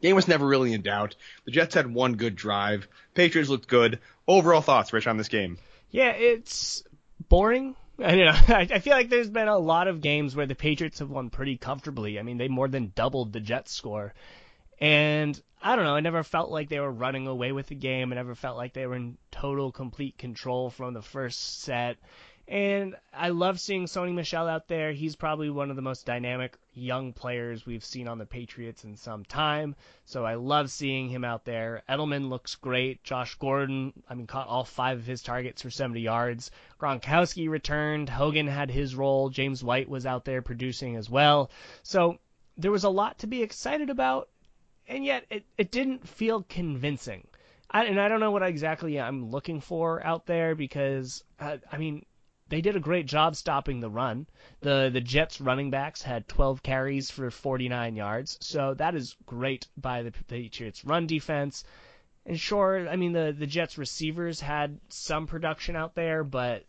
Game 0.00 0.14
was 0.14 0.28
never 0.28 0.46
really 0.46 0.74
in 0.74 0.82
doubt. 0.82 1.16
The 1.44 1.50
Jets 1.50 1.74
had 1.74 1.92
one 1.92 2.14
good 2.14 2.36
drive. 2.36 2.86
Patriots 3.14 3.50
looked 3.50 3.66
good. 3.66 3.98
Overall 4.28 4.60
thoughts, 4.60 4.92
Rich, 4.92 5.08
on 5.08 5.16
this 5.16 5.26
game? 5.26 5.58
Yeah, 5.90 6.12
it's 6.12 6.84
boring. 7.28 7.74
I, 7.98 8.12
you 8.14 8.26
know, 8.26 8.38
I 8.46 8.78
feel 8.78 8.92
like 8.92 9.08
there's 9.08 9.28
been 9.28 9.48
a 9.48 9.58
lot 9.58 9.88
of 9.88 10.00
games 10.00 10.36
where 10.36 10.46
the 10.46 10.54
Patriots 10.54 11.00
have 11.00 11.10
won 11.10 11.30
pretty 11.30 11.56
comfortably. 11.56 12.20
I 12.20 12.22
mean, 12.22 12.38
they 12.38 12.46
more 12.46 12.68
than 12.68 12.92
doubled 12.94 13.32
the 13.32 13.40
Jets 13.40 13.72
score. 13.72 14.14
And 14.80 15.40
I 15.62 15.76
don't 15.76 15.84
know, 15.84 15.94
I 15.94 16.00
never 16.00 16.22
felt 16.22 16.50
like 16.50 16.68
they 16.68 16.80
were 16.80 16.90
running 16.90 17.26
away 17.26 17.52
with 17.52 17.66
the 17.66 17.74
game. 17.74 18.12
I 18.12 18.14
never 18.14 18.34
felt 18.34 18.56
like 18.56 18.72
they 18.72 18.86
were 18.86 18.96
in 18.96 19.18
total, 19.30 19.72
complete 19.72 20.16
control 20.16 20.70
from 20.70 20.94
the 20.94 21.02
first 21.02 21.60
set. 21.60 21.98
And 22.48 22.96
I 23.12 23.28
love 23.28 23.60
seeing 23.60 23.84
Sony 23.84 24.12
Michel 24.12 24.48
out 24.48 24.66
there. 24.66 24.90
He's 24.90 25.14
probably 25.14 25.50
one 25.50 25.70
of 25.70 25.76
the 25.76 25.82
most 25.82 26.04
dynamic 26.04 26.56
young 26.72 27.12
players 27.12 27.64
we've 27.64 27.84
seen 27.84 28.08
on 28.08 28.18
the 28.18 28.26
Patriots 28.26 28.82
in 28.82 28.96
some 28.96 29.24
time. 29.24 29.76
So 30.04 30.24
I 30.24 30.34
love 30.34 30.68
seeing 30.68 31.08
him 31.08 31.24
out 31.24 31.44
there. 31.44 31.84
Edelman 31.88 32.28
looks 32.28 32.56
great. 32.56 33.04
Josh 33.04 33.36
Gordon, 33.36 33.92
I 34.08 34.14
mean, 34.14 34.26
caught 34.26 34.48
all 34.48 34.64
five 34.64 34.98
of 34.98 35.06
his 35.06 35.22
targets 35.22 35.62
for 35.62 35.70
70 35.70 36.00
yards. 36.00 36.50
Gronkowski 36.80 37.48
returned. 37.48 38.08
Hogan 38.08 38.48
had 38.48 38.68
his 38.68 38.96
role. 38.96 39.28
James 39.28 39.62
White 39.62 39.88
was 39.88 40.04
out 40.04 40.24
there 40.24 40.42
producing 40.42 40.96
as 40.96 41.08
well. 41.08 41.52
So 41.84 42.18
there 42.56 42.72
was 42.72 42.84
a 42.84 42.90
lot 42.90 43.18
to 43.20 43.28
be 43.28 43.42
excited 43.42 43.90
about 43.90 44.28
and 44.90 45.04
yet 45.04 45.24
it, 45.30 45.44
it 45.56 45.70
didn't 45.70 46.06
feel 46.06 46.44
convincing. 46.48 47.26
I, 47.70 47.84
and 47.84 48.00
I 48.00 48.08
don't 48.08 48.18
know 48.18 48.32
what 48.32 48.42
exactly 48.42 49.00
I'm 49.00 49.30
looking 49.30 49.60
for 49.60 50.04
out 50.04 50.26
there 50.26 50.56
because 50.56 51.22
uh, 51.38 51.58
I 51.70 51.78
mean 51.78 52.04
they 52.48 52.60
did 52.60 52.74
a 52.74 52.80
great 52.80 53.06
job 53.06 53.36
stopping 53.36 53.78
the 53.78 53.88
run. 53.88 54.26
The 54.60 54.90
the 54.92 55.00
Jets 55.00 55.40
running 55.40 55.70
backs 55.70 56.02
had 56.02 56.26
12 56.26 56.64
carries 56.64 57.08
for 57.08 57.30
49 57.30 57.94
yards, 57.94 58.36
so 58.40 58.74
that 58.74 58.96
is 58.96 59.16
great 59.24 59.68
by 59.76 60.02
the 60.02 60.10
Patriots 60.10 60.84
run 60.84 61.06
defense. 61.06 61.64
And 62.26 62.38
sure, 62.38 62.88
I 62.88 62.96
mean 62.96 63.12
the 63.12 63.34
the 63.38 63.46
Jets 63.46 63.78
receivers 63.78 64.40
had 64.40 64.80
some 64.88 65.28
production 65.28 65.76
out 65.76 65.94
there, 65.94 66.24
but 66.24 66.64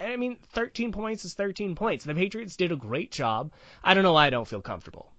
I 0.00 0.16
mean 0.16 0.38
13 0.50 0.90
points 0.90 1.24
is 1.24 1.34
13 1.34 1.76
points. 1.76 2.04
The 2.04 2.14
Patriots 2.14 2.56
did 2.56 2.72
a 2.72 2.76
great 2.76 3.12
job. 3.12 3.52
I 3.84 3.94
don't 3.94 4.02
know 4.02 4.14
why 4.14 4.26
I 4.26 4.30
don't 4.30 4.48
feel 4.48 4.60
comfortable. 4.60 5.12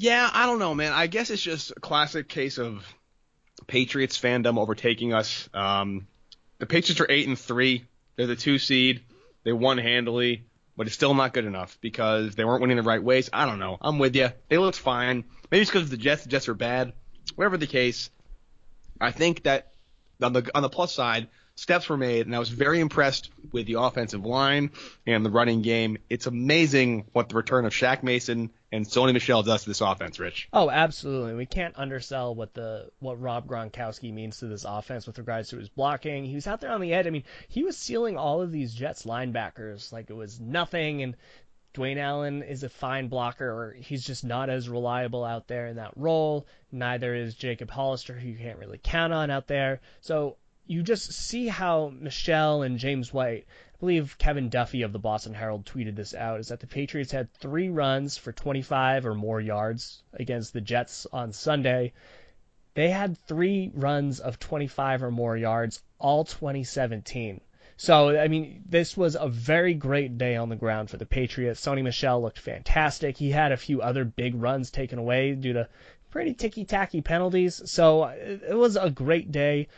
Yeah, 0.00 0.30
I 0.32 0.46
don't 0.46 0.60
know, 0.60 0.76
man. 0.76 0.92
I 0.92 1.08
guess 1.08 1.28
it's 1.30 1.42
just 1.42 1.72
a 1.72 1.80
classic 1.80 2.28
case 2.28 2.58
of 2.58 2.86
Patriots 3.66 4.16
fandom 4.16 4.56
overtaking 4.56 5.12
us. 5.12 5.48
Um, 5.52 6.06
the 6.58 6.66
Patriots 6.66 7.00
are 7.00 7.06
eight 7.10 7.26
and 7.26 7.36
three. 7.36 7.84
They're 8.14 8.28
the 8.28 8.36
two 8.36 8.58
seed. 8.58 9.02
They 9.42 9.52
won 9.52 9.76
handily. 9.78 10.44
but 10.76 10.86
it's 10.86 10.94
still 10.94 11.14
not 11.14 11.34
good 11.34 11.44
enough 11.46 11.76
because 11.80 12.36
they 12.36 12.44
weren't 12.44 12.60
winning 12.60 12.76
the 12.76 12.84
right 12.84 13.02
ways. 13.02 13.28
I 13.32 13.44
don't 13.44 13.58
know. 13.58 13.76
I'm 13.80 13.98
with 13.98 14.14
you. 14.14 14.28
They 14.48 14.58
looked 14.58 14.78
fine. 14.78 15.24
Maybe 15.50 15.62
it's 15.62 15.70
because 15.70 15.90
the 15.90 15.96
Jets. 15.96 16.22
The 16.22 16.28
Jets 16.28 16.48
are 16.48 16.54
bad. 16.54 16.92
Whatever 17.34 17.56
the 17.56 17.66
case, 17.66 18.08
I 19.00 19.10
think 19.10 19.42
that 19.42 19.72
on 20.22 20.32
the 20.32 20.48
on 20.54 20.62
the 20.62 20.68
plus 20.68 20.94
side, 20.94 21.26
steps 21.58 21.88
were 21.88 21.96
made, 21.96 22.26
and 22.26 22.36
I 22.36 22.38
was 22.38 22.50
very 22.50 22.78
impressed 22.78 23.30
with 23.50 23.66
the 23.66 23.80
offensive 23.80 24.24
line 24.24 24.70
and 25.06 25.26
the 25.26 25.30
running 25.30 25.60
game. 25.60 25.98
It's 26.08 26.26
amazing 26.26 27.06
what 27.12 27.28
the 27.28 27.34
return 27.34 27.64
of 27.64 27.72
Shaq 27.72 28.04
Mason 28.04 28.50
and 28.70 28.86
Sony 28.86 29.12
Michel 29.12 29.42
does 29.42 29.64
to 29.64 29.70
this 29.70 29.80
offense, 29.80 30.20
Rich. 30.20 30.48
Oh, 30.52 30.70
absolutely. 30.70 31.34
We 31.34 31.46
can't 31.46 31.76
undersell 31.76 32.34
what 32.34 32.54
the 32.54 32.90
what 33.00 33.20
Rob 33.20 33.48
Gronkowski 33.48 34.14
means 34.14 34.38
to 34.38 34.46
this 34.46 34.64
offense 34.64 35.06
with 35.06 35.18
regards 35.18 35.48
to 35.48 35.56
his 35.56 35.68
blocking. 35.68 36.24
He 36.24 36.36
was 36.36 36.46
out 36.46 36.60
there 36.60 36.70
on 36.70 36.80
the 36.80 36.94
edge. 36.94 37.08
I 37.08 37.10
mean, 37.10 37.24
he 37.48 37.64
was 37.64 37.76
sealing 37.76 38.16
all 38.16 38.40
of 38.40 38.52
these 38.52 38.72
Jets 38.72 39.04
linebackers 39.04 39.92
like 39.92 40.10
it 40.10 40.16
was 40.16 40.38
nothing, 40.38 41.02
and 41.02 41.16
Dwayne 41.74 41.98
Allen 41.98 42.44
is 42.44 42.62
a 42.62 42.68
fine 42.68 43.08
blocker, 43.08 43.50
or 43.50 43.72
he's 43.72 44.04
just 44.04 44.24
not 44.24 44.48
as 44.48 44.68
reliable 44.68 45.24
out 45.24 45.48
there 45.48 45.66
in 45.66 45.76
that 45.76 45.96
role. 45.96 46.46
Neither 46.70 47.16
is 47.16 47.34
Jacob 47.34 47.68
Hollister, 47.68 48.14
who 48.14 48.28
you 48.28 48.38
can't 48.38 48.58
really 48.60 48.80
count 48.80 49.12
on 49.12 49.30
out 49.30 49.48
there. 49.48 49.80
So 50.00 50.36
you 50.68 50.82
just 50.82 51.12
see 51.12 51.48
how 51.48 51.92
Michel 51.98 52.62
and 52.62 52.78
James 52.78 53.12
White, 53.12 53.46
I 53.48 53.76
believe 53.80 54.18
Kevin 54.18 54.50
Duffy 54.50 54.82
of 54.82 54.92
the 54.92 54.98
Boston 54.98 55.32
Herald 55.32 55.64
tweeted 55.64 55.96
this 55.96 56.14
out, 56.14 56.40
is 56.40 56.48
that 56.48 56.60
the 56.60 56.66
Patriots 56.66 57.10
had 57.10 57.32
three 57.32 57.70
runs 57.70 58.18
for 58.18 58.32
25 58.32 59.06
or 59.06 59.14
more 59.14 59.40
yards 59.40 60.02
against 60.12 60.52
the 60.52 60.60
Jets 60.60 61.06
on 61.10 61.32
Sunday. 61.32 61.94
They 62.74 62.90
had 62.90 63.16
three 63.16 63.72
runs 63.74 64.20
of 64.20 64.38
25 64.38 65.02
or 65.02 65.10
more 65.10 65.36
yards 65.38 65.82
all 65.98 66.24
2017. 66.24 67.40
So, 67.78 68.18
I 68.18 68.28
mean, 68.28 68.62
this 68.68 68.94
was 68.94 69.16
a 69.16 69.28
very 69.28 69.72
great 69.72 70.18
day 70.18 70.36
on 70.36 70.50
the 70.50 70.56
ground 70.56 70.90
for 70.90 70.98
the 70.98 71.06
Patriots. 71.06 71.64
Sony 71.64 71.82
Michel 71.82 72.20
looked 72.20 72.38
fantastic. 72.38 73.16
He 73.16 73.30
had 73.30 73.52
a 73.52 73.56
few 73.56 73.80
other 73.80 74.04
big 74.04 74.34
runs 74.34 74.70
taken 74.70 74.98
away 74.98 75.34
due 75.34 75.54
to 75.54 75.68
pretty 76.10 76.34
ticky 76.34 76.64
tacky 76.66 77.00
penalties. 77.00 77.62
So, 77.70 78.04
it 78.04 78.56
was 78.56 78.76
a 78.76 78.90
great 78.90 79.32
day 79.32 79.68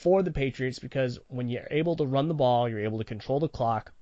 for 0.00 0.22
the 0.22 0.32
Patriots 0.32 0.78
because 0.78 1.18
when 1.28 1.48
you're 1.48 1.68
able 1.70 1.94
to 1.96 2.06
run 2.06 2.28
the 2.28 2.34
ball, 2.34 2.68
you're 2.68 2.84
able 2.84 2.98
to 2.98 3.04
control 3.04 3.38
the 3.38 3.48
clock. 3.48 3.92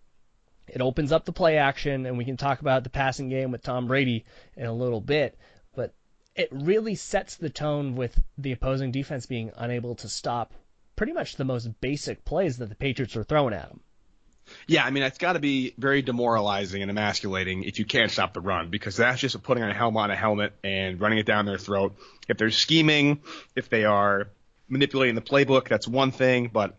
It 0.69 0.81
opens 0.81 1.13
up 1.13 1.25
the 1.25 1.33
play 1.33 1.59
action, 1.59 2.07
and 2.07 2.17
we 2.17 2.25
can 2.25 2.37
talk 2.37 2.61
about 2.61 2.85
the 2.85 2.91
passing 2.91 3.29
game 3.29 3.51
with 3.51 3.63
Tom 3.63 3.89
Brady 3.89 4.25
in 4.57 4.67
a 4.67 4.73
little 4.73 5.01
bit. 5.01 5.37
But 5.75 5.95
it 6.37 6.51
really 6.53 6.95
sets 6.95 7.37
the 7.37 7.51
tone 7.51 7.97
with 7.97 8.21
the 8.37 8.53
opposing 8.53 8.93
defense 8.93 9.27
being 9.27 9.51
unable 9.57 9.97
to 9.97 10.09
stop 10.09 10.53
pretty 10.95 11.13
much 11.13 11.37
the 11.37 11.45
most 11.45 11.81
basic 11.81 12.25
plays 12.25 12.59
that 12.59 12.69
the 12.69 12.75
Patriots 12.75 13.17
are 13.17 13.25
throwing 13.25 13.55
at 13.55 13.69
them. 13.69 13.81
Yeah, 14.67 14.85
I 14.85 14.91
mean, 14.91 15.03
it's 15.03 15.19
got 15.19 15.35
to 15.35 15.41
be 15.41 15.75
very 15.77 16.01
demoralizing 16.03 16.81
and 16.81 16.91
emasculating 16.91 17.65
if 17.65 17.79
you 17.79 17.85
can't 17.85 18.11
stop 18.11 18.35
the 18.35 18.41
run 18.41 18.71
because 18.71 18.97
that's 18.97 19.21
just 19.21 19.43
putting 19.43 19.63
a 19.63 19.75
helmet 19.75 20.05
on 20.05 20.11
a 20.11 20.17
helmet 20.17 20.55
and 20.63 21.01
running 21.01 21.19
it 21.19 21.27
down 21.27 21.45
their 21.45 21.59
throat. 21.59 21.97
If 22.29 22.39
they're 22.39 22.51
scheming, 22.51 23.21
if 23.55 23.69
they 23.69 23.85
are 23.85 24.29
manipulating 24.69 25.15
the 25.15 25.23
playbook, 25.23 25.69
that's 25.69 25.89
one 25.89 26.11
thing, 26.11 26.51
but 26.53 26.77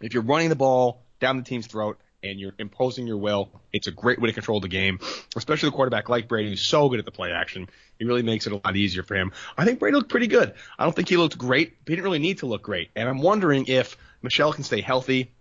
if 0.00 0.14
you're 0.14 0.22
running 0.22 0.48
the 0.48 0.56
ball 0.56 1.02
down 1.20 1.36
the 1.36 1.42
team's 1.42 1.66
throat 1.66 1.98
and 2.22 2.38
you're 2.38 2.54
imposing 2.58 3.06
your 3.06 3.16
will, 3.16 3.50
it's 3.72 3.86
a 3.86 3.90
great 3.90 4.20
way 4.20 4.28
to 4.28 4.32
control 4.32 4.60
the 4.60 4.68
game, 4.68 4.98
especially 5.36 5.68
the 5.68 5.76
quarterback 5.76 6.08
like 6.08 6.28
Brady, 6.28 6.50
who's 6.50 6.60
so 6.60 6.88
good 6.88 6.98
at 6.98 7.04
the 7.04 7.10
play 7.10 7.32
action. 7.32 7.68
It 7.98 8.06
really 8.06 8.22
makes 8.22 8.46
it 8.46 8.52
a 8.52 8.60
lot 8.62 8.76
easier 8.76 9.02
for 9.02 9.14
him. 9.14 9.32
I 9.56 9.64
think 9.64 9.78
Brady 9.78 9.96
looked 9.96 10.10
pretty 10.10 10.26
good. 10.26 10.54
I 10.78 10.84
don't 10.84 10.94
think 10.94 11.08
he 11.08 11.16
looked 11.16 11.38
great. 11.38 11.76
He 11.86 11.92
didn't 11.92 12.04
really 12.04 12.18
need 12.18 12.38
to 12.38 12.46
look 12.46 12.62
great. 12.62 12.90
And 12.96 13.08
I'm 13.08 13.20
wondering 13.20 13.66
if 13.66 13.96
Michel 14.22 14.52
can 14.52 14.64
stay 14.64 14.80
healthy, 14.80 15.32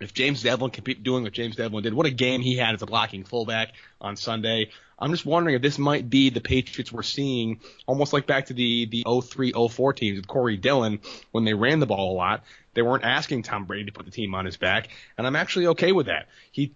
if 0.00 0.12
James 0.12 0.42
Develin 0.42 0.72
can 0.72 0.84
keep 0.84 1.02
doing 1.02 1.22
what 1.22 1.32
James 1.32 1.56
Develin 1.56 1.82
did. 1.82 1.94
What 1.94 2.06
a 2.06 2.10
game 2.10 2.40
he 2.40 2.56
had 2.56 2.74
as 2.74 2.82
a 2.82 2.86
blocking 2.86 3.24
fullback 3.24 3.72
on 4.00 4.16
Sunday. 4.16 4.70
I'm 4.98 5.10
just 5.10 5.26
wondering 5.26 5.56
if 5.56 5.62
this 5.62 5.78
might 5.78 6.08
be 6.08 6.30
the 6.30 6.40
Patriots 6.40 6.92
we're 6.92 7.02
seeing, 7.02 7.60
almost 7.86 8.12
like 8.12 8.26
back 8.26 8.46
to 8.46 8.54
the 8.54 8.86
the 8.86 9.04
03-04 9.04 9.96
teams 9.96 10.18
with 10.18 10.28
Corey 10.28 10.56
Dillon 10.56 11.00
when 11.32 11.44
they 11.44 11.54
ran 11.54 11.80
the 11.80 11.86
ball 11.86 12.12
a 12.12 12.16
lot. 12.16 12.44
They 12.74 12.82
weren't 12.82 13.04
asking 13.04 13.42
Tom 13.42 13.64
Brady 13.64 13.86
to 13.86 13.92
put 13.92 14.04
the 14.04 14.12
team 14.12 14.34
on 14.34 14.44
his 14.44 14.56
back, 14.56 14.88
and 15.16 15.26
I'm 15.26 15.36
actually 15.36 15.68
okay 15.68 15.92
with 15.92 16.06
that. 16.06 16.28
He 16.52 16.72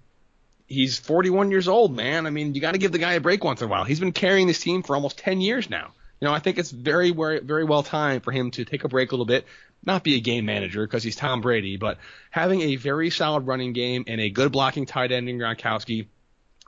he's 0.67 0.99
41 0.99 1.51
years 1.51 1.69
old, 1.69 1.95
man. 1.95 2.27
I 2.27 2.31
mean, 2.31 2.55
you 2.55 2.61
got 2.61 2.73
to 2.73 2.79
give 2.79 2.93
the 2.93 2.99
guy 2.99 3.15
a 3.15 3.21
break 3.21 3.43
once 3.43 3.61
in 3.61 3.69
a 3.69 3.71
while. 3.71 3.85
He's 3.85 4.01
been 4.01 4.13
carrying 4.13 4.47
this 4.47 4.61
team 4.61 4.83
for 4.83 4.95
almost 4.95 5.19
10 5.19 5.41
years 5.41 5.71
now. 5.71 5.93
You 6.21 6.29
know, 6.29 6.35
I 6.35 6.41
think 6.41 6.59
it's 6.59 6.71
very, 6.71 7.11
very, 7.13 7.41
very 7.41 7.65
well 7.65 7.83
timed 7.83 8.25
for 8.25 8.33
him 8.33 8.51
to 8.53 8.65
take 8.65 8.85
a 8.85 8.89
break 8.89 9.13
a 9.13 9.15
little 9.15 9.27
bit, 9.27 9.47
not 9.85 10.03
be 10.03 10.17
a 10.17 10.21
game 10.21 10.47
manager 10.47 10.85
because 10.85 11.03
he's 11.03 11.17
Tom 11.17 11.41
Brady, 11.41 11.77
but 11.77 11.99
having 12.31 12.61
a 12.63 12.77
very 12.77 13.11
solid 13.11 13.47
running 13.47 13.73
game 13.73 14.05
and 14.07 14.21
a 14.21 14.31
good 14.31 14.51
blocking 14.51 14.87
tight 14.87 15.13
end 15.13 15.29
in 15.29 15.39
Gronkowski. 15.39 16.07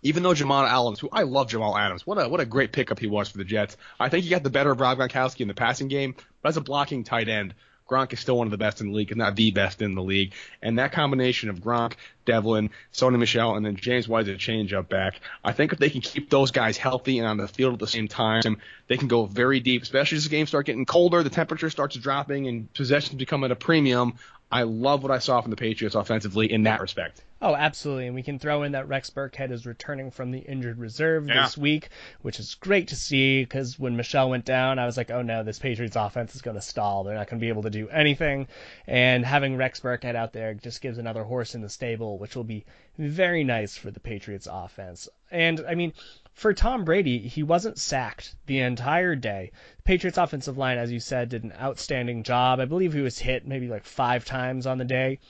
Even 0.02 0.22
though 0.22 0.32
Jamal 0.32 0.64
Adams, 0.64 0.98
who 0.98 1.10
I 1.12 1.24
love 1.24 1.50
Jamal 1.50 1.76
Adams, 1.76 2.06
what 2.06 2.14
a 2.14 2.26
what 2.26 2.40
a 2.40 2.46
great 2.46 2.72
pickup 2.72 2.98
he 2.98 3.06
was 3.06 3.28
for 3.28 3.36
the 3.36 3.44
Jets. 3.44 3.76
I 3.98 4.08
think 4.08 4.24
he 4.24 4.30
got 4.30 4.42
the 4.42 4.48
better 4.48 4.70
of 4.70 4.80
Rob 4.80 4.96
Gronkowski 4.96 5.40
in 5.40 5.48
the 5.48 5.54
passing 5.54 5.88
game, 5.88 6.14
but 6.40 6.48
as 6.48 6.56
a 6.56 6.62
blocking 6.62 7.04
tight 7.04 7.28
end, 7.28 7.54
Gronk 7.90 8.12
is 8.12 8.20
still 8.20 8.38
one 8.38 8.46
of 8.46 8.52
the 8.52 8.58
best 8.58 8.80
in 8.80 8.88
the 8.88 8.96
league, 8.96 9.10
if 9.10 9.16
not 9.16 9.34
the 9.34 9.50
best 9.50 9.82
in 9.82 9.94
the 9.94 10.02
league. 10.02 10.32
And 10.62 10.78
that 10.78 10.92
combination 10.92 11.50
of 11.50 11.60
Gronk, 11.60 11.94
Develin, 12.24 12.70
Sony 12.92 13.18
Michel, 13.18 13.56
and 13.56 13.66
then 13.66 13.76
James 13.76 14.06
White 14.06 14.28
as 14.28 14.36
a 14.36 14.38
changeup 14.38 14.88
back, 14.88 15.20
I 15.44 15.52
think 15.52 15.72
if 15.72 15.78
they 15.78 15.90
can 15.90 16.00
keep 16.00 16.30
those 16.30 16.52
guys 16.52 16.76
healthy 16.76 17.18
and 17.18 17.26
on 17.26 17.36
the 17.36 17.48
field 17.48 17.74
at 17.74 17.80
the 17.80 17.88
same 17.88 18.06
time, 18.06 18.58
they 18.86 18.96
can 18.96 19.08
go 19.08 19.26
very 19.26 19.58
deep, 19.60 19.82
especially 19.82 20.18
as 20.18 20.24
the 20.24 20.30
games 20.30 20.50
start 20.50 20.66
getting 20.66 20.86
colder, 20.86 21.22
the 21.22 21.30
temperature 21.30 21.70
starts 21.70 21.96
dropping, 21.96 22.46
and 22.46 22.72
possessions 22.74 23.18
become 23.18 23.42
at 23.42 23.50
a 23.50 23.56
premium. 23.56 24.14
I 24.52 24.62
love 24.62 25.02
what 25.02 25.12
I 25.12 25.18
saw 25.18 25.40
from 25.40 25.50
the 25.50 25.56
Patriots 25.56 25.96
offensively 25.96 26.52
in 26.52 26.64
that 26.64 26.80
respect. 26.80 27.22
Oh, 27.42 27.54
absolutely. 27.56 28.06
And 28.06 28.14
we 28.14 28.22
can 28.22 28.38
throw 28.38 28.64
in 28.64 28.72
that 28.72 28.86
Rex 28.88 29.08
Burkhead 29.08 29.50
is 29.50 29.64
returning 29.64 30.10
from 30.10 30.30
the 30.30 30.40
injured 30.40 30.78
reserve 30.78 31.26
Yeah. 31.26 31.42
this 31.44 31.56
week, 31.56 31.88
which 32.20 32.38
is 32.38 32.54
great 32.56 32.88
to 32.88 32.96
see 32.96 33.42
because 33.42 33.78
when 33.78 33.96
Michel 33.96 34.28
went 34.28 34.44
down, 34.44 34.78
I 34.78 34.84
was 34.84 34.98
like, 34.98 35.10
oh 35.10 35.22
no, 35.22 35.42
this 35.42 35.58
Patriots 35.58 35.96
offense 35.96 36.34
is 36.34 36.42
going 36.42 36.56
to 36.56 36.60
stall. 36.60 37.02
They're 37.02 37.14
not 37.14 37.28
going 37.28 37.40
to 37.40 37.44
be 37.44 37.48
able 37.48 37.62
to 37.62 37.70
do 37.70 37.88
anything. 37.88 38.46
And 38.86 39.24
having 39.24 39.56
Rex 39.56 39.80
Burkhead 39.80 40.16
out 40.16 40.34
there 40.34 40.52
just 40.52 40.82
gives 40.82 40.98
another 40.98 41.24
horse 41.24 41.54
in 41.54 41.62
the 41.62 41.70
stable, 41.70 42.18
which 42.18 42.36
will 42.36 42.44
be 42.44 42.66
very 42.98 43.42
nice 43.42 43.74
for 43.74 43.90
the 43.90 44.00
Patriots 44.00 44.46
offense. 44.50 45.08
And 45.30 45.64
I 45.66 45.74
mean, 45.74 45.94
for 46.34 46.52
Tom 46.52 46.84
Brady, 46.84 47.18
he 47.20 47.42
wasn't 47.42 47.78
sacked 47.78 48.34
the 48.46 48.58
entire 48.60 49.16
day. 49.16 49.52
The 49.78 49.82
Patriots 49.84 50.18
offensive 50.18 50.58
line, 50.58 50.76
as 50.76 50.92
you 50.92 51.00
said, 51.00 51.30
did 51.30 51.44
an 51.44 51.54
outstanding 51.58 52.22
job. 52.22 52.60
I 52.60 52.66
believe 52.66 52.92
he 52.92 53.00
was 53.00 53.18
hit 53.18 53.46
maybe 53.46 53.68
like 53.68 53.84
five 53.84 54.26
times 54.26 54.66
on 54.66 54.76
the 54.76 54.84
day. 54.84 55.20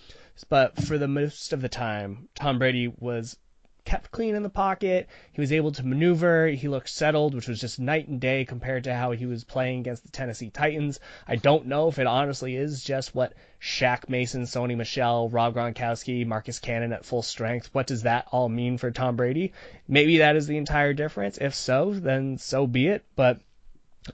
But 0.48 0.82
for 0.82 0.96
the 0.96 1.08
most 1.08 1.52
of 1.52 1.60
the 1.60 1.68
time, 1.68 2.28
Tom 2.34 2.58
Brady 2.58 2.92
was 2.98 3.36
kept 3.84 4.10
clean 4.10 4.34
in 4.34 4.42
the 4.42 4.48
pocket. 4.48 5.08
He 5.32 5.40
was 5.40 5.52
able 5.52 5.72
to 5.72 5.84
maneuver. 5.84 6.48
He 6.48 6.68
looked 6.68 6.88
settled, 6.88 7.34
which 7.34 7.48
was 7.48 7.60
just 7.60 7.80
night 7.80 8.08
and 8.08 8.20
day 8.20 8.44
compared 8.44 8.84
to 8.84 8.94
how 8.94 9.10
he 9.10 9.26
was 9.26 9.42
playing 9.42 9.80
against 9.80 10.04
the 10.04 10.12
Tennessee 10.12 10.50
Titans. 10.50 11.00
I 11.26 11.36
don't 11.36 11.66
know 11.66 11.88
if 11.88 11.98
it 11.98 12.06
honestly 12.06 12.56
is 12.56 12.84
just 12.84 13.14
what 13.14 13.34
Shaq 13.60 14.08
Mason, 14.08 14.42
Sony 14.42 14.76
Michel, 14.76 15.28
Rob 15.28 15.54
Gronkowski, 15.54 16.26
Marcus 16.26 16.58
Cannon 16.58 16.92
at 16.92 17.04
full 17.04 17.22
strength. 17.22 17.70
What 17.72 17.86
does 17.86 18.02
that 18.02 18.26
all 18.30 18.48
mean 18.48 18.78
for 18.78 18.90
Tom 18.90 19.16
Brady? 19.16 19.52
Maybe 19.88 20.18
that 20.18 20.36
is 20.36 20.46
the 20.46 20.56
entire 20.56 20.92
difference. 20.92 21.38
If 21.38 21.54
so, 21.54 21.92
then 21.92 22.38
so 22.38 22.66
be 22.66 22.88
it. 22.88 23.04
But 23.16 23.40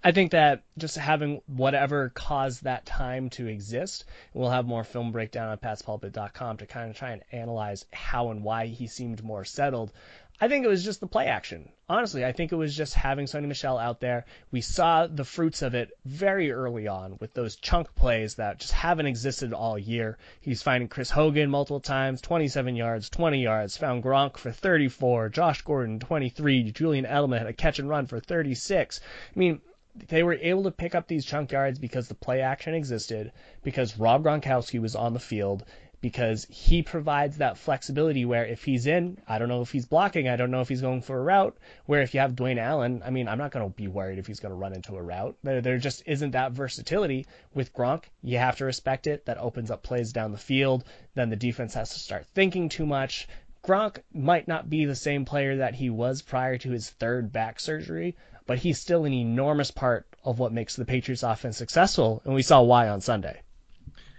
I 0.02 0.10
think 0.10 0.32
that 0.32 0.64
just 0.76 0.96
having 0.96 1.42
whatever 1.46 2.08
caused 2.08 2.64
that 2.64 2.86
time 2.86 3.30
to 3.30 3.46
exist, 3.46 4.04
we'll 4.34 4.50
have 4.50 4.66
more 4.66 4.82
film 4.82 5.12
breakdown 5.12 5.48
on 5.48 5.58
patspulpit.com 5.58 6.56
to 6.56 6.66
kind 6.66 6.90
of 6.90 6.96
try 6.96 7.12
and 7.12 7.22
analyze 7.30 7.86
how 7.92 8.30
and 8.30 8.42
why 8.42 8.66
he 8.66 8.88
seemed 8.88 9.22
more 9.22 9.44
settled. 9.44 9.92
I 10.40 10.48
think 10.48 10.64
it 10.64 10.68
was 10.68 10.84
just 10.84 11.00
the 11.00 11.06
play 11.06 11.28
action. 11.28 11.70
Honestly, 11.88 12.24
I 12.24 12.32
think 12.32 12.50
it 12.50 12.56
was 12.56 12.76
just 12.76 12.94
having 12.94 13.26
Sony 13.26 13.46
Michel 13.46 13.78
out 13.78 14.00
there. 14.00 14.26
We 14.50 14.60
saw 14.60 15.06
the 15.06 15.24
fruits 15.24 15.62
of 15.62 15.74
it 15.74 15.92
very 16.04 16.50
early 16.50 16.88
on 16.88 17.16
with 17.20 17.32
those 17.32 17.54
chunk 17.54 17.94
plays 17.94 18.34
that 18.34 18.58
just 18.58 18.72
haven't 18.72 19.06
existed 19.06 19.52
all 19.52 19.78
year. 19.78 20.18
He's 20.40 20.62
finding 20.62 20.88
Chris 20.88 21.10
Hogan 21.10 21.48
multiple 21.48 21.80
times, 21.80 22.20
27 22.20 22.74
yards, 22.74 23.08
20 23.08 23.40
yards, 23.40 23.76
found 23.76 24.02
Gronk 24.02 24.36
for 24.36 24.50
34, 24.50 25.28
Josh 25.28 25.62
Gordon 25.62 26.00
23, 26.00 26.72
Julian 26.72 27.06
Edelman 27.06 27.38
had 27.38 27.46
a 27.46 27.52
catch 27.52 27.78
and 27.78 27.88
run 27.88 28.06
for 28.06 28.18
36. 28.18 29.00
I 29.34 29.38
mean, 29.38 29.60
they 30.08 30.22
were 30.22 30.34
able 30.34 30.64
to 30.64 30.70
pick 30.70 30.94
up 30.94 31.06
these 31.06 31.24
chunk 31.24 31.52
yards 31.52 31.78
because 31.78 32.08
the 32.08 32.14
play 32.14 32.40
action 32.40 32.74
existed, 32.74 33.32
because 33.62 33.98
Rob 33.98 34.24
Gronkowski 34.24 34.80
was 34.80 34.94
on 34.94 35.12
the 35.12 35.20
field, 35.20 35.64
because 36.00 36.46
he 36.50 36.82
provides 36.82 37.38
that 37.38 37.58
flexibility 37.58 38.24
where 38.24 38.44
if 38.44 38.62
he's 38.64 38.86
in, 38.86 39.18
I 39.26 39.38
don't 39.38 39.48
know 39.48 39.62
if 39.62 39.72
he's 39.72 39.86
blocking, 39.86 40.28
I 40.28 40.36
don't 40.36 40.50
know 40.50 40.60
if 40.60 40.68
he's 40.68 40.80
going 40.80 41.02
for 41.02 41.18
a 41.18 41.22
route. 41.22 41.56
Where 41.86 42.02
if 42.02 42.14
you 42.14 42.20
have 42.20 42.36
Dwayne 42.36 42.58
Allen, 42.58 43.02
I 43.04 43.10
mean, 43.10 43.28
I'm 43.28 43.38
not 43.38 43.50
going 43.50 43.68
to 43.68 43.74
be 43.74 43.88
worried 43.88 44.18
if 44.18 44.26
he's 44.26 44.40
going 44.40 44.52
to 44.52 44.58
run 44.58 44.74
into 44.74 44.96
a 44.96 45.02
route. 45.02 45.36
There, 45.42 45.60
there 45.60 45.78
just 45.78 46.02
isn't 46.06 46.32
that 46.32 46.52
versatility 46.52 47.26
with 47.54 47.72
Gronk. 47.72 48.04
You 48.22 48.38
have 48.38 48.56
to 48.56 48.66
respect 48.66 49.06
it. 49.06 49.24
That 49.26 49.38
opens 49.38 49.70
up 49.70 49.82
plays 49.82 50.12
down 50.12 50.32
the 50.32 50.38
field. 50.38 50.84
Then 51.14 51.30
the 51.30 51.36
defense 51.36 51.74
has 51.74 51.94
to 51.94 51.98
start 51.98 52.26
thinking 52.34 52.68
too 52.68 52.86
much. 52.86 53.26
Gronk 53.64 53.98
might 54.12 54.46
not 54.46 54.70
be 54.70 54.84
the 54.84 54.94
same 54.94 55.24
player 55.24 55.56
that 55.56 55.74
he 55.74 55.90
was 55.90 56.22
prior 56.22 56.56
to 56.58 56.70
his 56.70 56.88
third 56.88 57.32
back 57.32 57.58
surgery, 57.58 58.14
but 58.46 58.58
he's 58.58 58.78
still 58.78 59.04
an 59.04 59.12
enormous 59.12 59.70
part 59.70 60.06
of 60.24 60.38
what 60.38 60.52
makes 60.52 60.76
the 60.76 60.84
Patriots 60.84 61.22
offense 61.22 61.56
successful, 61.56 62.22
and 62.24 62.34
we 62.34 62.42
saw 62.42 62.62
why 62.62 62.88
on 62.88 63.00
Sunday. 63.00 63.40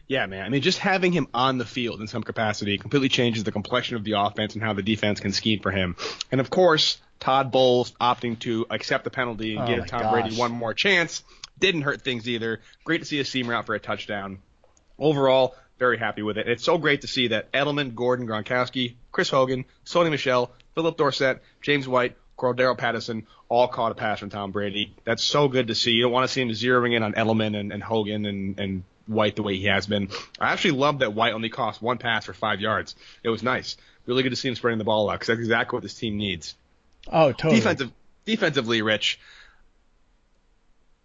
Yeah, 0.07 0.25
man. 0.25 0.45
I 0.45 0.49
mean, 0.49 0.61
just 0.61 0.79
having 0.79 1.11
him 1.11 1.27
on 1.33 1.57
the 1.57 1.65
field 1.65 1.99
in 1.99 2.07
some 2.07 2.23
capacity 2.23 2.77
completely 2.77 3.09
changes 3.09 3.43
the 3.43 3.51
complexion 3.51 3.97
of 3.97 4.05
the 4.05 4.13
offense 4.13 4.53
and 4.53 4.63
how 4.63 4.71
the 4.73 4.81
defense 4.81 5.19
can 5.19 5.33
scheme 5.33 5.59
for 5.59 5.71
him. 5.71 5.97
And 6.31 6.39
of 6.39 6.49
course, 6.49 6.97
Todd 7.19 7.51
Bowles 7.51 7.91
opting 7.99 8.39
to 8.39 8.65
accept 8.69 9.03
the 9.03 9.09
penalty 9.09 9.55
and 9.55 9.63
Oh 9.63 9.67
give 9.67 9.87
Tom 9.87 10.01
gosh. 10.03 10.11
Brady 10.13 10.35
one 10.37 10.51
more 10.51 10.73
chance 10.73 11.23
didn't 11.59 11.81
hurt 11.81 12.03
things 12.03 12.29
either. 12.29 12.61
Great 12.85 12.99
to 12.99 13.05
see 13.05 13.19
a 13.19 13.25
seam 13.25 13.47
route 13.47 13.65
for 13.65 13.75
a 13.75 13.79
touchdown. 13.79 14.39
Overall, 14.99 15.55
very 15.77 15.97
happy 15.97 16.21
with 16.21 16.37
it. 16.37 16.47
It's 16.47 16.63
so 16.63 16.77
great 16.77 17.01
to 17.01 17.07
see 17.07 17.29
that 17.29 17.51
Edelman, 17.51 17.93
Gordon, 17.93 18.27
Gronkowski, 18.27 18.95
Chris 19.11 19.29
Hogan, 19.29 19.65
Sony 19.85 20.09
Michel, 20.09 20.51
Phillip 20.75 20.97
Dorsett, 20.97 21.41
James 21.61 21.87
White, 21.87 22.15
Cordarrelle 22.37 22.77
Patterson 22.77 23.25
all 23.49 23.67
caught 23.67 23.91
a 23.91 23.95
pass 23.95 24.19
from 24.19 24.29
Tom 24.29 24.51
Brady. 24.51 24.93
That's 25.03 25.23
so 25.23 25.47
good 25.47 25.67
to 25.67 25.75
see. 25.75 25.91
You 25.91 26.03
don't 26.03 26.11
want 26.11 26.27
to 26.27 26.33
see 26.33 26.41
him 26.41 26.49
zeroing 26.49 26.95
in 26.95 27.03
on 27.03 27.13
Edelman 27.13 27.57
and, 27.57 27.71
and 27.71 27.81
Hogan 27.81 28.25
and, 28.25 28.59
and 28.59 28.83
White 29.07 29.35
the 29.35 29.43
way 29.43 29.57
he 29.57 29.65
has 29.65 29.87
been. 29.87 30.09
I 30.39 30.51
actually 30.51 30.71
love 30.71 30.99
that 30.99 31.13
White 31.13 31.33
only 31.33 31.49
cost 31.49 31.81
one 31.81 31.97
pass 31.97 32.25
for 32.25 32.33
five 32.33 32.59
yards. 32.59 32.95
It 33.23 33.29
was 33.29 33.41
nice. 33.41 33.77
Really 34.05 34.23
good 34.23 34.29
to 34.29 34.35
see 34.35 34.49
him 34.49 34.55
spreading 34.55 34.77
the 34.77 34.83
ball 34.83 35.09
out 35.09 35.13
because 35.13 35.27
that's 35.27 35.39
exactly 35.39 35.77
what 35.77 35.83
this 35.83 35.93
team 35.93 36.17
needs. 36.17 36.55
Oh, 37.11 37.31
totally. 37.31 37.55
Defensive, 37.55 37.91
defensively, 38.25 38.81
Rich. 38.81 39.19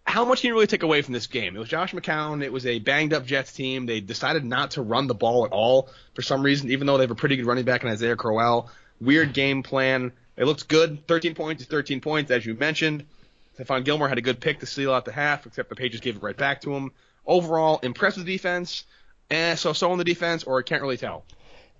How 0.05 0.25
much 0.25 0.41
can 0.41 0.49
you 0.49 0.53
really 0.53 0.67
take 0.67 0.83
away 0.83 1.01
from 1.01 1.13
this 1.13 1.27
game? 1.27 1.55
It 1.55 1.59
was 1.59 1.69
Josh 1.69 1.93
McCown. 1.93 2.43
It 2.43 2.51
was 2.51 2.65
a 2.65 2.79
banged 2.79 3.13
up 3.13 3.25
Jets 3.25 3.53
team. 3.53 3.85
They 3.85 4.01
decided 4.01 4.43
not 4.43 4.71
to 4.71 4.81
run 4.81 5.07
the 5.07 5.15
ball 5.15 5.45
at 5.45 5.51
all 5.51 5.89
for 6.13 6.21
some 6.21 6.43
reason, 6.43 6.71
even 6.71 6.87
though 6.87 6.97
they 6.97 7.03
have 7.03 7.11
a 7.11 7.15
pretty 7.15 7.37
good 7.37 7.45
running 7.45 7.63
back 7.63 7.83
in 7.83 7.89
Isaiah 7.89 8.17
Crowell. 8.17 8.69
Weird 8.99 9.33
game 9.33 9.63
plan. 9.63 10.11
It 10.35 10.45
looks 10.45 10.63
good. 10.63 11.07
13 11.07 11.35
points 11.35 11.61
is 11.61 11.67
13 11.67 12.01
points, 12.01 12.31
as 12.31 12.45
you 12.45 12.55
mentioned. 12.55 13.05
Stephon 13.57 13.85
Gilmore 13.85 14.09
had 14.09 14.17
a 14.17 14.21
good 14.21 14.39
pick 14.39 14.59
to 14.59 14.65
seal 14.65 14.93
out 14.93 15.05
the 15.05 15.11
half, 15.11 15.45
except 15.45 15.69
the 15.69 15.75
Patriots 15.75 16.03
gave 16.03 16.15
it 16.15 16.23
right 16.23 16.35
back 16.37 16.61
to 16.61 16.73
him. 16.73 16.91
Overall, 17.25 17.79
impressive 17.83 18.25
defense. 18.25 18.85
Eh, 19.29 19.55
so 19.55 19.73
so 19.73 19.91
on 19.91 19.97
the 19.97 20.03
defense, 20.03 20.43
or 20.43 20.59
I 20.59 20.63
can't 20.63 20.81
really 20.81 20.97
tell. 20.97 21.23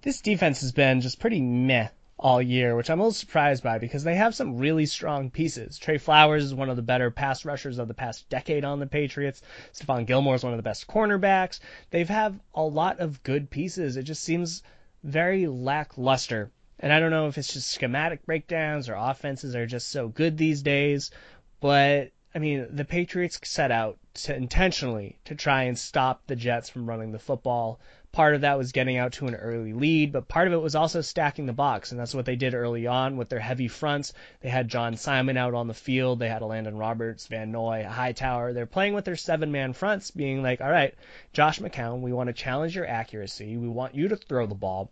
this 0.04 0.22
defense 0.22 0.62
has 0.62 0.72
been 0.72 1.02
just 1.02 1.20
pretty 1.20 1.42
meh 1.42 1.90
all 2.18 2.42
year, 2.42 2.76
which 2.76 2.90
I'm 2.90 3.00
a 3.00 3.04
little 3.04 3.12
surprised 3.14 3.64
by 3.64 3.80
because 3.80 4.04
they 4.04 4.16
have 4.16 4.36
some 4.36 4.58
really 4.58 4.86
strong 4.86 5.30
pieces. 5.30 5.78
Trey 5.78 5.98
Flowers 5.98 6.44
is 6.44 6.54
one 6.54 6.70
of 6.70 6.76
the 6.76 6.82
better 6.82 7.10
pass 7.12 7.44
rushers 7.44 7.80
of 7.80 7.88
the 7.88 7.94
past 7.94 8.30
decade 8.30 8.64
on 8.64 8.80
the 8.80 8.86
Patriots. 8.86 9.42
Stephon 9.74 10.06
Gilmore 10.06 10.36
is 10.36 10.44
one 10.44 10.54
of 10.54 10.58
the 10.58 10.64
best 10.64 10.88
cornerbacks. 10.88 11.60
They've 11.90 12.08
have 12.08 12.40
a 12.54 12.64
lot 12.64 13.00
of 13.00 13.24
good 13.24 13.50
pieces. 13.50 13.98
It 13.98 14.04
just 14.04 14.24
seems 14.24 14.62
very 15.04 15.48
lackluster. 15.48 16.52
And 16.80 16.92
I 16.92 17.00
don't 17.00 17.12
know 17.12 17.28
if 17.28 17.38
it's 17.38 17.54
just 17.54 17.72
schematic 17.72 18.26
breakdowns 18.26 18.90
or 18.90 18.96
offenses 18.96 19.56
are 19.56 19.66
just 19.66 19.90
so 19.90 20.08
good 20.08 20.38
these 20.38 20.62
days, 20.62 21.12
but 21.60 22.12
I 22.36 22.40
mean, 22.40 22.68
the 22.72 22.84
Patriots 22.84 23.40
set 23.44 23.70
out 23.70 24.00
to 24.16 24.36
intentionally 24.36 25.20
to 25.26 25.36
try 25.36 25.64
and 25.64 25.78
stop 25.78 26.24
the 26.26 26.36
Jets 26.36 26.68
from 26.68 26.90
running 26.90 27.12
the 27.12 27.20
football. 27.20 27.80
Part 28.12 28.34
of 28.34 28.42
that 28.42 28.58
was 28.58 28.72
getting 28.72 28.98
out 28.98 29.14
to 29.14 29.28
an 29.28 29.36
early 29.36 29.74
lead, 29.74 30.12
but 30.12 30.28
part 30.28 30.48
of 30.48 30.54
it 30.54 30.62
was 30.62 30.76
also 30.76 31.02
stacking 31.02 31.46
the 31.46 31.54
box, 31.54 31.92
and 31.92 32.00
that's 32.00 32.16
what 32.16 32.26
they 32.26 32.36
did 32.36 32.56
early 32.56 32.88
on 32.88 33.18
with 33.18 33.30
their 33.30 33.40
heavy 33.40 33.68
fronts. 33.68 34.14
They 34.42 34.50
had 34.50 34.68
John 34.68 34.98
Simon 34.98 35.38
out 35.38 35.54
on 35.54 35.68
the 35.68 35.74
field, 35.76 36.20
they 36.20 36.30
had 36.30 36.42
Landon 36.42 36.78
Roberts, 36.78 37.28
Van 37.28 37.52
Noy, 37.52 37.86
Hightower. 37.88 38.52
They're 38.54 38.66
playing 38.66 38.94
with 38.94 39.06
their 39.06 39.16
seven-man 39.16 39.74
fronts, 39.74 40.10
being 40.10 40.42
like, 40.42 40.60
all 40.60 40.72
right, 40.72 40.96
Josh 41.34 41.60
McCown, 41.60 42.02
we 42.02 42.14
want 42.14 42.28
to 42.28 42.34
challenge 42.34 42.76
your 42.76 42.88
accuracy. 42.88 43.58
We 43.58 43.68
want 43.68 43.96
you 43.96 44.08
to 44.08 44.16
throw 44.16 44.48
the 44.48 44.56
ball 44.56 44.92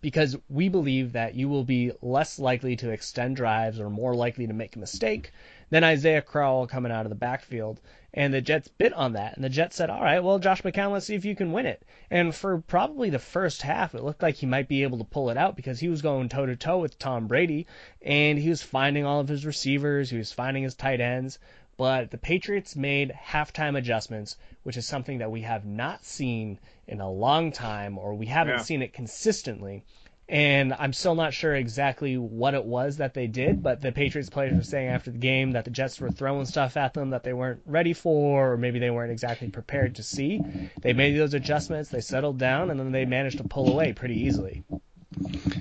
because 0.00 0.36
we 0.48 0.68
believe 0.68 1.12
that 1.12 1.34
you 1.34 1.48
will 1.48 1.64
be 1.64 1.92
less 2.02 2.38
likely 2.38 2.76
to 2.76 2.90
extend 2.90 3.36
drives 3.36 3.80
or 3.80 3.90
more 3.90 4.14
likely 4.14 4.46
to 4.46 4.52
make 4.52 4.76
a 4.76 4.78
mistake 4.78 5.32
than 5.70 5.84
Isaiah 5.84 6.22
Crowell 6.22 6.66
coming 6.66 6.92
out 6.92 7.06
of 7.06 7.10
the 7.10 7.16
backfield. 7.16 7.80
And 8.14 8.32
the 8.32 8.40
Jets 8.40 8.68
bit 8.68 8.94
on 8.94 9.12
that. 9.12 9.36
And 9.36 9.44
the 9.44 9.50
Jets 9.50 9.76
said, 9.76 9.90
all 9.90 10.00
right, 10.00 10.24
well, 10.24 10.38
Josh 10.38 10.62
McCown, 10.62 10.92
let's 10.92 11.06
see 11.06 11.14
if 11.14 11.26
you 11.26 11.36
can 11.36 11.52
win 11.52 11.66
it. 11.66 11.82
And 12.10 12.34
for 12.34 12.58
probably 12.58 13.10
the 13.10 13.18
first 13.18 13.60
half, 13.60 13.94
it 13.94 14.02
looked 14.02 14.22
like 14.22 14.36
he 14.36 14.46
might 14.46 14.66
be 14.66 14.82
able 14.82 14.98
to 14.98 15.04
pull 15.04 15.28
it 15.28 15.36
out 15.36 15.56
because 15.56 15.78
he 15.78 15.88
was 15.88 16.00
going 16.00 16.30
toe 16.30 16.46
to 16.46 16.56
toe 16.56 16.78
with 16.78 16.98
Tom 16.98 17.26
Brady 17.26 17.66
and 18.00 18.38
he 18.38 18.48
was 18.48 18.62
finding 18.62 19.04
all 19.04 19.20
of 19.20 19.28
his 19.28 19.44
receivers, 19.44 20.08
he 20.08 20.16
was 20.16 20.32
finding 20.32 20.62
his 20.62 20.74
tight 20.74 21.00
ends. 21.00 21.38
But 21.78 22.10
the 22.10 22.18
Patriots 22.18 22.74
made 22.76 23.12
halftime 23.12 23.78
adjustments, 23.78 24.36
which 24.64 24.76
is 24.76 24.84
something 24.86 25.18
that 25.18 25.30
we 25.30 25.42
have 25.42 25.64
not 25.64 26.04
seen 26.04 26.58
in 26.88 27.00
a 27.00 27.10
long 27.10 27.52
time, 27.52 27.96
or 27.96 28.14
we 28.14 28.26
haven't 28.26 28.54
Yeah. 28.54 28.62
seen 28.62 28.82
it 28.82 28.92
consistently. 28.92 29.84
And 30.28 30.74
I'm 30.74 30.92
still 30.92 31.14
not 31.14 31.32
sure 31.32 31.54
exactly 31.54 32.18
what 32.18 32.52
it 32.52 32.64
was 32.64 32.98
that 32.98 33.14
they 33.14 33.26
did, 33.28 33.62
but 33.62 33.80
the 33.80 33.92
Patriots 33.92 34.28
players 34.28 34.56
were 34.56 34.62
saying 34.62 34.88
after 34.88 35.10
the 35.10 35.18
game 35.18 35.52
that 35.52 35.64
the 35.64 35.70
Jets 35.70 36.00
were 36.00 36.10
throwing 36.10 36.44
stuff 36.44 36.76
at 36.76 36.92
them 36.92 37.10
that 37.10 37.22
they 37.22 37.32
weren't 37.32 37.62
ready 37.64 37.94
for, 37.94 38.52
or 38.52 38.56
maybe 38.58 38.78
they 38.78 38.90
weren't 38.90 39.12
exactly 39.12 39.48
prepared 39.48 39.94
to 39.94 40.02
see. 40.02 40.42
They 40.82 40.92
made 40.92 41.16
those 41.16 41.32
adjustments, 41.32 41.88
they 41.88 42.02
settled 42.02 42.38
down, 42.38 42.70
and 42.70 42.78
then 42.78 42.92
they 42.92 43.06
managed 43.06 43.38
to 43.38 43.44
pull 43.44 43.70
away 43.70 43.94
pretty 43.94 44.20
easily. 44.20 44.64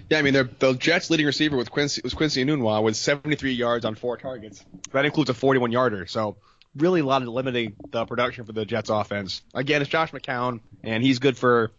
Yeah, 0.10 0.20
I 0.20 0.22
mean, 0.22 0.34
the 0.34 0.74
Jets' 0.80 1.10
leading 1.10 1.26
receiver 1.26 1.58
with 1.58 1.70
Quincy 1.70 2.02
was 2.04 2.14
Quincy 2.14 2.44
Enunwa 2.44 2.82
with 2.82 2.96
73 2.96 3.52
yards 3.52 3.84
on 3.84 3.96
four 3.96 4.18
targets. 4.18 4.64
That 4.92 5.06
includes 5.06 5.30
a 5.30 5.34
41 5.34 5.72
yarder. 5.72 6.06
So 6.08 6.38
really 6.76 7.02
a 7.02 7.06
lot 7.06 7.22
of 7.22 7.28
limiting 7.28 7.76
the 7.90 8.06
production 8.06 8.46
for 8.46 8.54
the 8.54 8.66
Jets 8.66 8.90
offense. 8.90 9.42
Again, 9.54 9.82
it's 9.82 9.90
Josh 9.90 10.12
McCown, 10.12 10.62
and 10.84 11.04
he's 11.04 11.20
good 11.20 11.38
for 11.38 11.72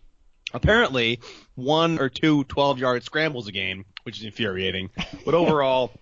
apparently 0.52 1.20
one 1.54 1.98
or 1.98 2.08
two 2.08 2.44
12 2.44 2.78
yard 2.78 3.02
scrambles 3.02 3.48
a 3.48 3.52
game, 3.52 3.84
which 4.02 4.18
is 4.18 4.24
infuriating. 4.24 4.90
But 5.24 5.34
overall, 5.34 5.92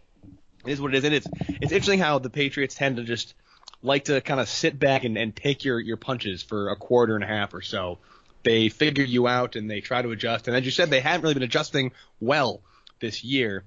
it 0.64 0.72
is 0.72 0.80
what 0.80 0.94
it 0.94 0.98
is. 0.98 1.04
And 1.04 1.14
it's 1.14 1.28
it's 1.48 1.72
interesting 1.72 1.98
how 1.98 2.18
the 2.18 2.30
Patriots 2.30 2.74
tend 2.74 2.96
to 2.96 3.04
just 3.04 3.34
like 3.82 4.06
to 4.06 4.20
kind 4.20 4.40
of 4.40 4.48
sit 4.48 4.78
back 4.78 5.04
and, 5.04 5.16
and 5.16 5.34
take 5.34 5.64
your, 5.64 5.78
your 5.78 5.96
punches 5.96 6.42
for 6.42 6.70
a 6.70 6.76
quarter 6.76 7.14
and 7.14 7.22
a 7.22 7.26
half 7.26 7.54
or 7.54 7.62
so. 7.62 7.98
They 8.46 8.68
figure 8.68 9.02
you 9.02 9.26
out 9.26 9.56
and 9.56 9.68
they 9.68 9.80
try 9.80 10.02
to 10.02 10.12
adjust. 10.12 10.46
And 10.46 10.56
as 10.56 10.64
you 10.64 10.70
said, 10.70 10.88
they 10.88 11.00
haven't 11.00 11.22
really 11.22 11.34
been 11.34 11.42
adjusting 11.42 11.90
well 12.20 12.60
this 13.00 13.24
year. 13.24 13.64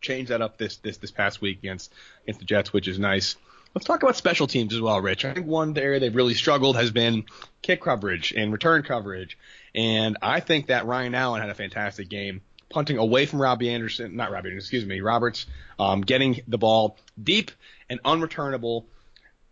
Change 0.00 0.28
that 0.28 0.40
up 0.40 0.56
this 0.56 0.76
this 0.76 0.98
this 0.98 1.10
past 1.10 1.40
week 1.40 1.58
against 1.58 1.92
against 2.22 2.38
the 2.38 2.46
Jets, 2.46 2.72
which 2.72 2.86
is 2.86 3.00
nice. 3.00 3.34
Let's 3.74 3.86
talk 3.86 4.00
about 4.00 4.14
special 4.14 4.46
teams 4.46 4.72
as 4.72 4.80
well, 4.80 5.00
Rich. 5.00 5.24
I 5.24 5.34
think 5.34 5.48
one 5.48 5.76
area 5.76 5.98
they've 5.98 6.14
really 6.14 6.34
struggled 6.34 6.76
has 6.76 6.92
been 6.92 7.24
kick 7.60 7.82
coverage 7.82 8.32
and 8.32 8.52
return 8.52 8.84
coverage. 8.84 9.36
And 9.74 10.16
I 10.22 10.38
think 10.38 10.68
that 10.68 10.86
Ryan 10.86 11.16
Allen 11.16 11.40
had 11.40 11.50
a 11.50 11.54
fantastic 11.54 12.08
game, 12.08 12.40
punting 12.70 12.98
away 12.98 13.26
from 13.26 13.42
Robbie 13.42 13.70
Anderson, 13.70 14.14
not 14.14 14.30
Robbie 14.30 14.54
excuse 14.54 14.86
me, 14.86 15.00
Roberts, 15.00 15.46
um, 15.76 16.02
getting 16.02 16.40
the 16.46 16.56
ball 16.56 16.96
deep 17.20 17.50
and 17.90 18.00
unreturnable. 18.04 18.84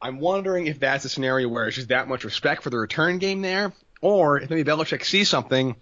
I'm 0.00 0.20
wondering 0.20 0.68
if 0.68 0.78
that's 0.78 1.04
a 1.04 1.08
scenario 1.08 1.48
where 1.48 1.66
it's 1.66 1.74
just 1.74 1.88
that 1.88 2.06
much 2.06 2.22
respect 2.22 2.62
for 2.62 2.70
the 2.70 2.78
return 2.78 3.18
game 3.18 3.42
there, 3.42 3.72
or 4.06 4.40
if 4.40 4.48
maybe 4.48 4.62
Belichick 4.62 5.04
sees 5.04 5.28
something, 5.28 5.74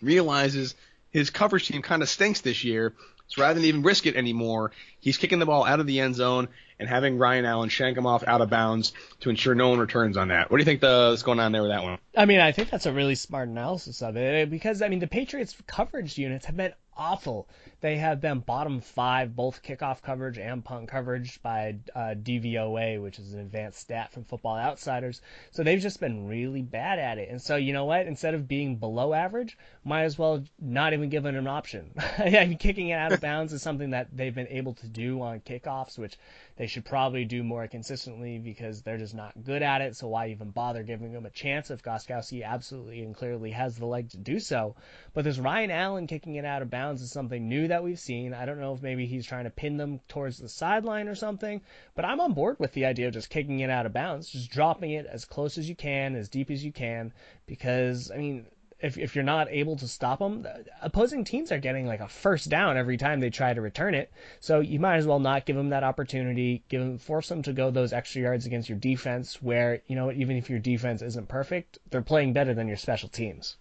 realizes 0.00 0.76
his 1.10 1.30
coverage 1.30 1.66
team 1.66 1.82
kind 1.82 2.02
of 2.02 2.08
stinks 2.08 2.40
this 2.40 2.62
year, 2.62 2.94
so 3.26 3.42
rather 3.42 3.54
than 3.54 3.64
even 3.64 3.82
risk 3.82 4.06
it 4.06 4.14
anymore, 4.14 4.70
he's 5.00 5.16
kicking 5.16 5.40
the 5.40 5.46
ball 5.46 5.64
out 5.64 5.80
of 5.80 5.86
the 5.88 5.98
end 5.98 6.14
zone 6.14 6.46
and 6.78 6.88
having 6.88 7.18
Ryan 7.18 7.44
Allen 7.44 7.70
shank 7.70 7.98
him 7.98 8.06
off 8.06 8.22
out 8.28 8.40
of 8.40 8.48
bounds 8.48 8.92
to 9.20 9.30
ensure 9.30 9.56
no 9.56 9.70
one 9.70 9.80
returns 9.80 10.16
on 10.16 10.28
that. 10.28 10.52
What 10.52 10.58
do 10.58 10.60
you 10.60 10.64
think 10.64 10.82
the, 10.82 11.10
is 11.14 11.24
going 11.24 11.40
on 11.40 11.50
there 11.50 11.62
with 11.62 11.72
that 11.72 11.82
one? 11.82 11.98
I 12.16 12.26
mean, 12.26 12.38
I 12.38 12.52
think 12.52 12.70
that's 12.70 12.86
a 12.86 12.92
really 12.92 13.16
smart 13.16 13.48
analysis 13.48 14.02
of 14.02 14.16
it 14.16 14.50
because 14.50 14.80
I 14.80 14.88
mean 14.88 15.00
the 15.00 15.08
Patriots 15.08 15.56
coverage 15.66 16.16
units 16.16 16.46
have 16.46 16.56
been 16.56 16.74
awful. 16.96 17.48
They 17.80 17.96
have 17.98 18.20
been 18.20 18.40
bottom 18.40 18.80
five 18.80 19.36
both 19.36 19.62
kickoff 19.62 20.00
coverage 20.00 20.38
and 20.38 20.64
punt 20.64 20.88
coverage 20.88 21.42
by 21.42 21.76
uh, 21.94 22.14
DVOA, 22.14 23.02
which 23.02 23.18
is 23.18 23.34
an 23.34 23.40
advanced 23.40 23.80
stat 23.80 24.12
from 24.12 24.24
Football 24.24 24.56
Outsiders. 24.56 25.20
So 25.50 25.62
they've 25.62 25.80
just 25.80 26.00
been 26.00 26.26
really 26.26 26.62
bad 26.62 26.98
at 26.98 27.18
it. 27.18 27.28
And 27.28 27.42
so 27.42 27.56
you 27.56 27.72
know 27.72 27.84
what? 27.84 28.06
Instead 28.06 28.34
of 28.34 28.48
being 28.48 28.76
below 28.76 29.12
average, 29.12 29.58
might 29.84 30.04
as 30.04 30.18
well 30.18 30.42
not 30.58 30.92
even 30.92 31.10
give 31.10 31.26
it 31.26 31.34
an 31.34 31.46
option. 31.46 31.92
Mean, 32.24 32.56
kicking 32.56 32.88
it 32.88 32.94
out 32.94 33.12
of 33.12 33.20
bounds 33.20 33.52
is 33.52 33.62
something 33.62 33.90
that 33.90 34.08
they've 34.16 34.34
been 34.34 34.48
able 34.48 34.74
to 34.74 34.88
do 34.88 35.20
on 35.20 35.40
kickoffs, 35.40 35.98
which 35.98 36.16
they 36.56 36.66
should 36.66 36.84
probably 36.84 37.24
do 37.24 37.42
more 37.42 37.66
consistently 37.66 38.38
because 38.38 38.82
they're 38.82 38.98
just 38.98 39.14
not 39.14 39.32
good 39.42 39.62
at 39.62 39.82
it. 39.82 39.96
So 39.96 40.08
why 40.08 40.28
even 40.28 40.50
bother 40.50 40.82
giving 40.82 41.12
them 41.12 41.26
a 41.26 41.30
chance 41.30 41.70
if 41.70 41.82
Gostkowski 41.82 42.44
absolutely 42.44 43.02
and 43.02 43.14
clearly 43.14 43.50
has 43.50 43.76
the 43.76 43.86
leg 43.86 44.10
to 44.10 44.16
do 44.16 44.38
so? 44.38 44.76
But 45.12 45.24
this 45.24 45.38
Ryan 45.38 45.70
Allen 45.70 46.06
kicking 46.06 46.36
it 46.36 46.44
out 46.44 46.62
of 46.62 46.70
bounds 46.70 46.83
is 46.92 47.10
something 47.10 47.48
new 47.48 47.68
that 47.68 47.82
we've 47.82 47.98
seen. 47.98 48.34
I 48.34 48.44
don't 48.44 48.60
know 48.60 48.74
if 48.74 48.82
maybe 48.82 49.06
he's 49.06 49.26
trying 49.26 49.44
to 49.44 49.50
pin 49.50 49.76
them 49.76 50.00
towards 50.08 50.38
the 50.38 50.48
sideline 50.48 51.08
or 51.08 51.14
something, 51.14 51.60
but 51.94 52.04
I'm 52.04 52.20
on 52.20 52.32
board 52.32 52.56
with 52.58 52.72
the 52.72 52.84
idea 52.84 53.08
of 53.08 53.14
just 53.14 53.30
kicking 53.30 53.60
it 53.60 53.70
out 53.70 53.86
of 53.86 53.92
bounds, 53.92 54.30
just 54.30 54.50
dropping 54.50 54.92
it 54.92 55.06
as 55.06 55.24
close 55.24 55.58
as 55.58 55.68
you 55.68 55.74
can, 55.74 56.14
as 56.14 56.28
deep 56.28 56.50
as 56.50 56.64
you 56.64 56.72
can, 56.72 57.12
because 57.46 58.10
I 58.10 58.16
mean 58.16 58.46
if, 58.84 58.98
if 58.98 59.14
you're 59.14 59.24
not 59.24 59.48
able 59.50 59.76
to 59.76 59.88
stop 59.88 60.18
them, 60.18 60.46
opposing 60.82 61.24
teams 61.24 61.50
are 61.50 61.58
getting 61.58 61.86
like 61.86 62.00
a 62.00 62.08
first 62.08 62.50
down 62.50 62.76
every 62.76 62.98
time 62.98 63.18
they 63.18 63.30
try 63.30 63.54
to 63.54 63.60
return 63.62 63.94
it. 63.94 64.12
So 64.40 64.60
you 64.60 64.78
might 64.78 64.96
as 64.96 65.06
well 65.06 65.20
not 65.20 65.46
give 65.46 65.56
them 65.56 65.70
that 65.70 65.84
opportunity. 65.84 66.62
Give 66.68 66.82
them, 66.82 66.98
force 66.98 67.28
them 67.28 67.42
to 67.44 67.54
go 67.54 67.70
those 67.70 67.94
extra 67.94 68.20
yards 68.20 68.44
against 68.44 68.68
your 68.68 68.78
defense, 68.78 69.40
where 69.40 69.80
you 69.86 69.96
know 69.96 70.12
even 70.12 70.36
if 70.36 70.50
your 70.50 70.58
defense 70.58 71.00
isn't 71.00 71.28
perfect, 71.28 71.78
they're 71.88 72.02
playing 72.02 72.34
better 72.34 72.52
than 72.52 72.68
your 72.68 72.76
special 72.76 73.08
teams. 73.08 73.56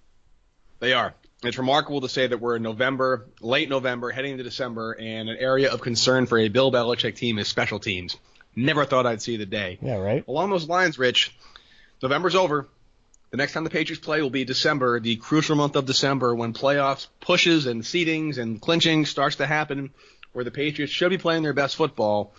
They 0.80 0.92
are. 0.92 1.14
It's 1.44 1.58
remarkable 1.58 2.00
to 2.02 2.10
say 2.10 2.26
that 2.26 2.40
we're 2.40 2.56
in 2.56 2.64
November, 2.64 3.26
late 3.42 3.70
November, 3.70 4.12
heading 4.12 4.32
into 4.32 4.46
December, 4.46 4.94
and 4.94 5.28
an 5.28 5.36
area 5.38 5.72
of 5.72 5.82
concern 5.82 6.26
for 6.26 6.38
a 6.38 6.48
Bill 6.48 6.72
Belichick 6.72 7.16
team 7.16 7.38
is 7.38 7.50
special 7.50 7.80
teams. 7.80 8.16
Never 8.56 8.86
thought 8.86 9.06
I'd 9.06 9.22
see 9.22 9.36
the 9.36 9.46
day. 9.46 9.78
Yeah, 9.82 9.98
right. 9.98 10.24
Along 10.26 10.52
those 10.52 10.70
lines, 10.70 10.98
Rich, 10.98 11.36
November's 12.02 12.36
over. 12.36 12.68
The 13.32 13.38
next 13.38 13.54
time 13.54 13.66
the 13.66 13.70
Patriots 13.70 14.04
play 14.04 14.22
will 14.22 14.30
be 14.30 14.46
December, 14.46 15.02
the 15.02 15.18
crucial 15.18 15.56
month 15.56 15.76
of 15.76 15.86
December, 15.86 16.34
when 16.34 16.54
playoffs 16.54 17.08
pushes 17.20 17.66
and 17.66 17.82
seedings 17.82 18.38
and 18.38 18.62
clinching 18.62 19.06
starts 19.06 19.38
to 19.38 19.46
happen, 19.46 19.90
where 20.32 20.46
the 20.46 20.52
Patriots 20.52 20.94
should 20.94 21.10
be 21.10 21.18
playing 21.18 21.44
their 21.44 21.54
best 21.54 21.76
football. 21.76 22.34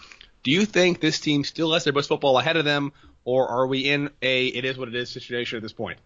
Do 0.45 0.51
you 0.51 0.64
think 0.64 1.01
this 1.01 1.21
team 1.21 1.45
still 1.45 1.73
has 1.73 1.85
their 1.85 1.93
best 1.93 2.09
football 2.09 2.38
ahead 2.38 2.57
of 2.57 2.64
them, 2.64 2.93
or 3.25 3.49
are 3.49 3.67
we 3.67 3.81
in 3.81 4.11
a 4.23 4.47
it 4.47 4.64
is 4.64 4.79
what 4.79 4.88
it 4.88 4.95
is 4.95 5.11
situation 5.11 5.57
at 5.57 5.62
this 5.62 5.73
point? 5.73 5.99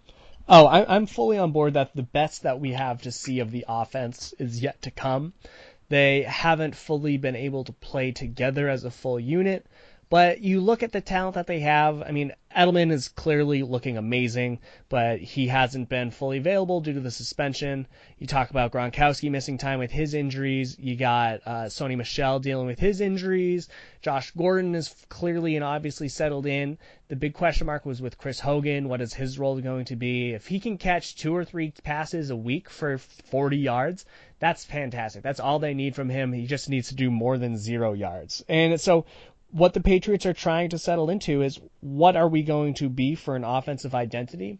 Oh, 0.48 0.66
I, 0.66 0.94
I'm 0.94 1.06
fully 1.06 1.36
on 1.36 1.52
board 1.52 1.74
that 1.74 1.94
the 1.94 2.02
best 2.02 2.44
that 2.44 2.58
we 2.58 2.72
have 2.72 3.02
to 3.02 3.12
see 3.12 3.40
of 3.40 3.50
the 3.50 3.66
offense 3.68 4.32
is 4.38 4.62
yet 4.62 4.80
to 4.82 4.90
come. 4.90 5.34
They 5.90 6.22
haven't 6.22 6.74
fully 6.74 7.18
been 7.18 7.36
able 7.36 7.64
to 7.64 7.72
play 7.72 8.12
together 8.12 8.68
as 8.68 8.84
a 8.84 8.90
full 8.90 9.20
unit. 9.20 9.66
But 10.10 10.40
you 10.40 10.62
look 10.62 10.82
at 10.82 10.92
the 10.92 11.02
talent 11.02 11.34
that 11.34 11.46
they 11.46 11.60
have. 11.60 12.02
I 12.02 12.12
mean, 12.12 12.32
Edelman 12.56 12.90
is 12.90 13.08
clearly 13.08 13.62
looking 13.62 13.96
amazing, 13.98 14.58
but 14.88 15.20
he 15.20 15.48
hasn't 15.48 15.88
been 15.88 16.10
fully 16.10 16.38
available 16.38 16.80
due 16.80 16.94
to 16.94 17.00
the 17.00 17.10
suspension. 17.10 17.86
You 18.18 18.26
talk 18.26 18.50
about 18.50 18.72
Gronkowski 18.72 19.30
missing 19.30 19.58
time 19.58 19.78
with 19.78 19.90
his 19.90 20.14
injuries. 20.14 20.76
You 20.78 20.96
got 20.96 21.40
uh, 21.44 21.64
Sony 21.66 21.96
Michel 21.96 22.40
dealing 22.40 22.66
with 22.66 22.78
his 22.78 23.00
injuries. 23.00 23.68
Josh 24.00 24.30
Gordon 24.30 24.74
is 24.74 24.94
clearly 25.08 25.56
and 25.56 25.64
obviously 25.64 26.08
settled 26.08 26.46
in. 26.46 26.78
The 27.08 27.16
big 27.16 27.34
question 27.34 27.66
mark 27.66 27.84
was 27.84 28.00
with 28.00 28.18
Chris 28.18 28.40
Hogan. 28.40 28.88
What 28.88 29.00
is 29.00 29.14
his 29.14 29.38
role 29.38 29.60
going 29.60 29.84
to 29.86 29.96
be? 29.96 30.32
If 30.32 30.46
he 30.46 30.58
can 30.58 30.78
catch 30.78 31.16
two 31.16 31.36
or 31.36 31.44
three 31.44 31.72
passes 31.82 32.30
a 32.30 32.36
week 32.36 32.70
for 32.70 32.98
40 32.98 33.56
yards, 33.56 34.06
that's 34.38 34.64
fantastic. 34.64 35.22
That's 35.22 35.40
all 35.40 35.58
they 35.58 35.74
need 35.74 35.94
from 35.94 36.08
him. 36.08 36.32
He 36.32 36.46
just 36.46 36.68
needs 36.68 36.88
to 36.88 36.94
do 36.94 37.10
more 37.10 37.38
than 37.38 37.56
zero 37.56 37.92
yards. 37.92 38.44
And 38.48 38.80
so 38.80 39.04
what 39.50 39.72
the 39.72 39.80
Patriots 39.80 40.26
are 40.26 40.34
trying 40.34 40.70
to 40.70 40.78
settle 40.78 41.10
into 41.10 41.42
is 41.42 41.60
what 41.80 42.16
are 42.16 42.28
we 42.28 42.42
going 42.42 42.74
to 42.74 42.88
be 42.88 43.14
for 43.14 43.34
an 43.34 43.44
offensive 43.44 43.94
identity? 43.94 44.58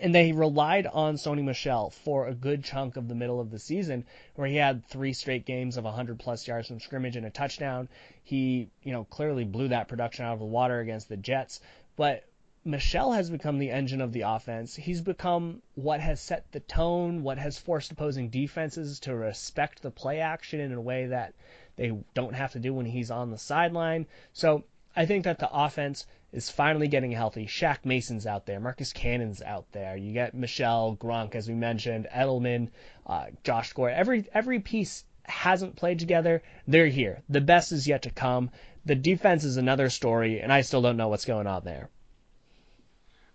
And 0.00 0.14
they 0.14 0.32
relied 0.32 0.86
on 0.86 1.16
Sony 1.16 1.42
Michel 1.42 1.90
for 1.90 2.26
a 2.26 2.34
good 2.34 2.62
chunk 2.62 2.96
of 2.96 3.08
the 3.08 3.14
middle 3.14 3.40
of 3.40 3.50
the 3.50 3.58
season, 3.58 4.04
where 4.36 4.46
he 4.46 4.56
had 4.56 4.86
three 4.86 5.12
straight 5.12 5.44
games 5.44 5.76
of 5.76 5.84
100 5.84 6.18
plus 6.18 6.46
yards 6.46 6.68
from 6.68 6.80
scrimmage 6.80 7.16
and 7.16 7.26
a 7.26 7.30
touchdown. 7.30 7.88
He, 8.22 8.68
you 8.84 8.92
know, 8.92 9.04
clearly 9.04 9.44
blew 9.44 9.68
that 9.68 9.88
production 9.88 10.24
out 10.24 10.34
of 10.34 10.38
the 10.38 10.44
water 10.44 10.78
against 10.78 11.08
the 11.08 11.16
Jets. 11.16 11.60
But 11.96 12.24
Michel 12.64 13.12
has 13.12 13.30
become 13.30 13.58
the 13.58 13.70
engine 13.70 14.00
of 14.00 14.12
the 14.12 14.20
offense. 14.20 14.76
He's 14.76 15.00
become 15.00 15.62
what 15.74 16.00
has 16.00 16.20
set 16.20 16.52
the 16.52 16.60
tone, 16.60 17.22
what 17.22 17.38
has 17.38 17.58
forced 17.58 17.90
opposing 17.90 18.28
defenses 18.28 19.00
to 19.00 19.14
respect 19.14 19.82
the 19.82 19.90
play 19.90 20.20
action 20.20 20.60
in 20.60 20.72
a 20.72 20.80
way 20.80 21.06
that 21.06 21.34
they 21.80 21.98
don't 22.12 22.34
have 22.34 22.52
to 22.52 22.58
do 22.58 22.74
when 22.74 22.84
he's 22.84 23.10
on 23.10 23.30
the 23.30 23.38
sideline. 23.38 24.06
So 24.34 24.64
I 24.94 25.06
think 25.06 25.24
that 25.24 25.38
the 25.38 25.48
offense 25.50 26.04
is 26.30 26.50
finally 26.50 26.88
getting 26.88 27.10
healthy. 27.10 27.46
Shaq 27.46 27.86
Mason's 27.86 28.26
out 28.26 28.44
there. 28.44 28.60
Marcus 28.60 28.92
Cannon's 28.92 29.40
out 29.40 29.64
there. 29.72 29.96
You 29.96 30.12
get 30.12 30.34
Michel 30.34 30.94
Gronk, 31.00 31.34
as 31.34 31.48
we 31.48 31.54
mentioned, 31.54 32.06
Edelman, 32.14 32.68
uh, 33.06 33.28
Josh 33.44 33.72
Gore. 33.72 33.88
Every 33.88 34.26
every 34.34 34.60
piece 34.60 35.04
hasn't 35.24 35.76
played 35.76 35.98
together. 35.98 36.42
They're 36.68 36.86
here. 36.86 37.22
The 37.30 37.40
best 37.40 37.72
is 37.72 37.88
yet 37.88 38.02
to 38.02 38.10
come. 38.10 38.50
The 38.84 38.94
defense 38.94 39.44
is 39.44 39.56
another 39.56 39.88
story, 39.88 40.40
and 40.40 40.52
I 40.52 40.60
still 40.60 40.82
don't 40.82 40.98
know 40.98 41.08
what's 41.08 41.24
going 41.24 41.46
on 41.46 41.64
there. 41.64 41.88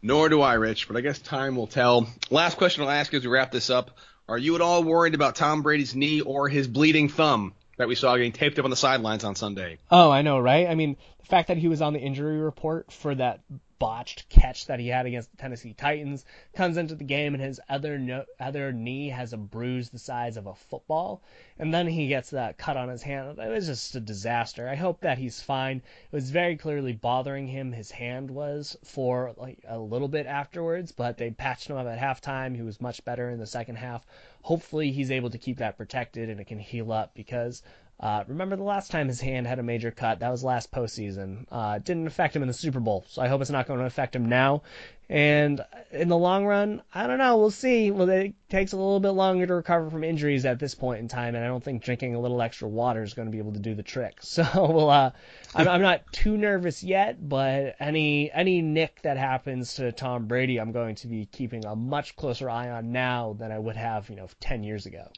Nor 0.04 0.30
do 0.30 0.42
I, 0.42 0.54
Rich, 0.54 0.88
but 0.88 0.98
I 0.98 1.02
guess 1.02 1.18
time 1.18 1.56
will 1.56 1.66
tell. 1.66 2.08
Last 2.30 2.58
question 2.58 2.84
I'll 2.84 2.92
ask 2.92 3.12
as 3.16 3.24
we 3.24 3.32
wrap 3.32 3.52
this 3.52 3.72
up. 3.72 3.98
Are 4.30 4.38
you 4.38 4.54
at 4.54 4.62
all 4.62 4.84
worried 4.84 5.16
about 5.16 5.36
Tom 5.36 5.64
Brady's 5.64 5.96
knee 5.96 6.22
or 6.22 6.48
his 6.48 6.68
bleeding 6.68 7.10
thumb? 7.10 7.56
That 7.78 7.88
we 7.88 7.96
saw 7.96 8.16
getting 8.16 8.32
taped 8.32 8.58
up 8.60 8.66
on 8.66 8.72
the 8.72 8.78
sidelines 8.78 9.24
on 9.24 9.36
Sunday. 9.36 9.78
Oh, 9.92 10.10
I 10.12 10.22
know, 10.22 10.40
right? 10.40 10.68
I 10.68 10.76
mean, 10.76 10.98
the 11.20 11.26
fact 11.26 11.48
that 11.50 11.58
he 11.58 11.68
was 11.68 11.82
on 11.82 11.94
the 11.94 12.00
injury 12.00 12.38
report 12.38 12.92
for 12.92 13.16
that 13.16 13.42
botched 13.78 14.30
catch 14.30 14.68
that 14.68 14.80
he 14.80 14.88
had 14.88 15.06
against 15.06 15.32
the 15.32 15.38
Tennessee 15.38 15.74
Titans 15.74 16.26
comes 16.54 16.78
into 16.78 16.96
the 16.96 17.04
game 17.04 17.34
and 17.34 17.44
his 17.44 17.60
other 17.68 17.98
no, 17.98 18.24
other 18.40 18.72
knee 18.72 19.10
has 19.10 19.34
a 19.34 19.38
bruise 19.38 19.90
the 19.90 20.00
size 20.00 20.38
of 20.38 20.48
a 20.48 20.56
football, 20.56 21.22
and 21.60 21.74
then 21.74 21.88
he 21.88 22.08
gets 22.08 22.30
that 22.30 22.58
cut 22.58 22.78
on 22.78 22.90
his 22.90 23.04
hand. 23.04 23.38
It 23.38 23.50
was 23.50 23.68
just 23.68 23.96
a 23.96 24.00
disaster. 24.00 24.70
I 24.70 24.76
hope 24.76 25.02
that 25.02 25.18
he's 25.18 25.42
fine. 25.42 25.78
It 25.78 26.16
was 26.16 26.32
very 26.32 26.56
clearly 26.56 26.94
bothering 26.94 27.48
him. 27.48 27.72
His 27.72 27.92
hand 27.92 28.32
was 28.32 28.78
for 28.84 29.34
like 29.38 29.60
a 29.68 29.78
little 29.78 30.08
bit 30.08 30.26
afterwards, 30.26 30.92
but 30.92 31.18
they 31.18 31.32
patched 31.32 31.70
him 31.70 31.78
up 31.78 31.88
at 31.88 32.00
halftime. 32.00 32.56
He 32.56 32.62
was 32.62 32.82
much 32.82 33.04
better 33.04 33.30
in 33.30 33.40
the 33.40 33.46
second 33.46 33.76
half. 33.76 34.06
Hopefully, 34.42 34.92
he's 34.92 35.12
able 35.12 35.30
to 35.32 35.38
keep 35.38 35.58
that 35.58 35.78
protected 35.78 36.30
and 36.30 36.40
it 36.40 36.48
can 36.48 36.60
heal 36.60 36.92
up 36.92 37.14
because 37.14 37.64
uh, 37.98 38.26
remember 38.28 38.58
the 38.58 38.64
last 38.64 38.92
time 38.92 39.08
his 39.08 39.22
hand 39.22 39.48
had 39.48 39.58
a 39.58 39.64
major 39.64 39.90
cut? 39.90 40.20
That 40.20 40.30
was 40.30 40.44
last 40.44 40.70
postseason. 40.72 41.46
Uh, 41.50 41.80
didn't 41.80 42.08
affect 42.08 42.36
him 42.36 42.42
in 42.42 42.48
the 42.48 42.54
Super 42.54 42.82
Bowl, 42.82 43.06
so 43.08 43.22
I 43.22 43.30
hope 43.30 43.40
it's 43.42 43.50
not 43.50 43.68
going 43.68 43.80
to 43.80 43.86
affect 43.86 44.16
him 44.16 44.28
now. 44.28 44.64
And 45.08 45.62
in 45.92 46.10
the 46.10 46.18
long 46.18 46.46
run, 46.46 46.82
I 46.94 47.08
don't 47.08 47.20
know. 47.20 47.38
We'll 47.38 47.52
see. 47.52 47.92
Well, 47.92 48.10
it 48.10 48.34
takes 48.50 48.74
a 48.74 48.76
little 48.76 49.00
bit 49.00 49.12
longer 49.12 49.48
to 49.48 49.54
recover 49.54 49.90
from 49.90 50.04
injuries 50.04 50.46
at 50.46 50.60
this 50.60 50.76
point 50.76 51.00
in 51.00 51.08
time, 51.08 51.36
and 51.36 51.46
I 51.46 51.48
don't 51.48 51.64
think 51.64 51.84
drinking 51.84 52.16
a 52.16 52.20
little 52.20 52.42
extra 52.42 52.68
water 52.68 53.02
is 53.02 53.14
going 53.14 53.28
to 53.28 53.32
be 53.32 53.38
able 53.38 53.54
to 53.54 53.60
do 53.60 53.76
the 53.76 53.84
trick. 53.84 54.20
So, 54.36 54.44
well, 54.54 54.90
uh, 54.90 55.12
I'm, 55.54 55.68
I'm 55.70 55.82
not 55.82 56.12
too 56.12 56.36
nervous 56.36 56.84
yet, 56.84 57.30
but 57.30 57.78
any 57.80 58.30
any 58.34 58.62
nick 58.62 59.02
that 59.04 59.16
happens 59.16 59.76
to 59.76 59.94
Tom 59.94 60.26
Brady, 60.26 60.60
I'm 60.60 60.74
going 60.74 60.96
to 60.96 61.08
be 61.08 61.28
keeping 61.28 61.64
a 61.64 61.76
much 61.76 62.18
closer 62.18 62.50
eye 62.50 62.70
on 62.70 62.92
now 62.92 63.38
than 63.40 63.54
I 63.54 63.60
would 63.60 63.78
have, 63.78 64.10
you 64.10 64.18
know, 64.18 64.28
10 64.42 64.64
years 64.64 64.86
ago 64.86 65.10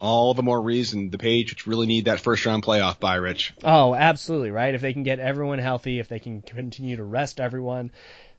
all 0.00 0.34
the 0.34 0.42
more 0.42 0.60
reason 0.60 1.10
the 1.10 1.18
Patriots 1.18 1.66
really 1.66 1.86
need 1.86 2.06
that 2.06 2.20
first 2.20 2.46
round 2.46 2.62
playoff 2.62 2.98
bye, 2.98 3.16
Rich. 3.16 3.54
Oh, 3.62 3.94
absolutely, 3.94 4.50
right? 4.50 4.74
If 4.74 4.80
they 4.80 4.92
can 4.92 5.02
get 5.02 5.20
everyone 5.20 5.58
healthy, 5.58 5.98
if 5.98 6.08
they 6.08 6.18
can 6.18 6.42
continue 6.42 6.96
to 6.96 7.04
rest 7.04 7.40
everyone, 7.40 7.92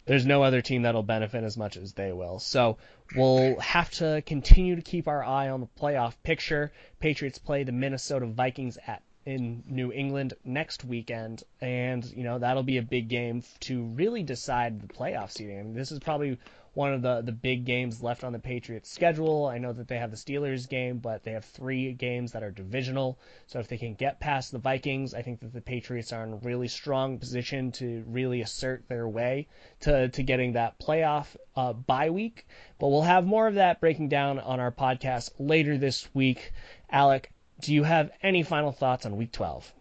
there's 0.06 0.26
no 0.26 0.44
other 0.44 0.62
team 0.62 0.82
that'll 0.82 1.04
benefit 1.04 1.44
as 1.44 1.58
much 1.58 1.78
as 1.78 1.94
they 1.94 2.12
will. 2.12 2.40
So 2.40 2.78
we'll 3.16 3.60
have 3.60 3.92
to 3.92 4.24
continue 4.26 4.76
to 4.76 4.82
keep 4.82 5.08
our 5.08 5.24
eye 5.24 5.50
on 5.50 5.62
the 5.62 5.68
playoff 5.80 6.16
picture. 6.24 6.72
Patriots 7.00 7.38
play 7.38 7.64
the 7.64 7.72
Minnesota 7.72 8.26
Vikings 8.26 8.78
at 8.88 9.04
in 9.24 9.64
New 9.68 9.92
England 9.92 10.34
next 10.44 10.84
weekend, 10.84 11.44
and 11.62 12.04
you 12.06 12.24
know 12.24 12.40
that'll 12.40 12.64
be 12.64 12.78
a 12.78 12.82
big 12.82 13.08
game 13.08 13.44
to 13.60 13.84
really 13.84 14.24
decide 14.24 14.82
the 14.82 14.88
playoff 14.88 15.32
seeding. 15.32 15.60
I 15.60 15.64
mean, 15.64 15.76
this 15.76 15.92
is 15.92 16.00
probably 16.00 16.40
one 16.74 16.94
of 16.94 17.02
the, 17.02 17.22
the 17.22 17.32
big 17.32 17.66
games 17.66 18.02
left 18.02 18.24
on 18.24 18.32
the 18.32 18.40
Patriots 18.40 18.90
schedule. 18.90 19.46
I 19.46 19.58
know 19.58 19.74
that 19.74 19.88
they 19.88 19.98
have 19.98 20.12
the 20.12 20.18
Steelers 20.18 20.70
game, 20.70 21.00
but 21.00 21.24
they 21.24 21.32
have 21.32 21.44
three 21.44 21.92
games 21.92 22.32
that 22.32 22.44
are 22.44 22.52
divisional. 22.52 23.20
So 23.48 23.60
if 23.60 23.68
they 23.68 23.78
can 23.78 23.94
get 23.94 24.20
past 24.20 24.52
the 24.52 24.58
Vikings, 24.58 25.14
I 25.14 25.22
think 25.22 25.42
that 25.42 25.54
the 25.54 25.62
Patriots 25.62 26.14
are 26.14 26.24
in 26.24 26.34
a 26.34 26.38
really 26.38 26.70
strong 26.70 27.18
position 27.18 27.72
to 27.74 28.04
really 28.08 28.42
assert 28.42 28.88
their 28.88 29.08
way 29.08 29.48
to, 29.82 30.10
to 30.10 30.24
getting 30.24 30.54
that 30.54 30.80
playoff 30.80 31.28
uh, 31.56 31.74
bye 31.74 32.10
week. 32.10 32.48
But 32.80 32.88
we'll 32.88 33.02
have 33.02 33.26
more 33.26 33.48
of 33.48 33.56
that 33.56 33.82
breaking 33.82 34.10
down 34.10 34.40
on 34.40 34.60
our 34.60 34.72
podcast 34.72 35.32
later 35.40 35.78
this 35.78 36.08
week. 36.14 36.54
Alec, 36.90 37.32
do 37.60 37.74
you 37.74 37.84
have 37.84 38.12
any 38.24 38.44
final 38.44 38.72
thoughts 38.72 39.06
on 39.06 39.18
week 39.18 39.34
12? 39.34 39.74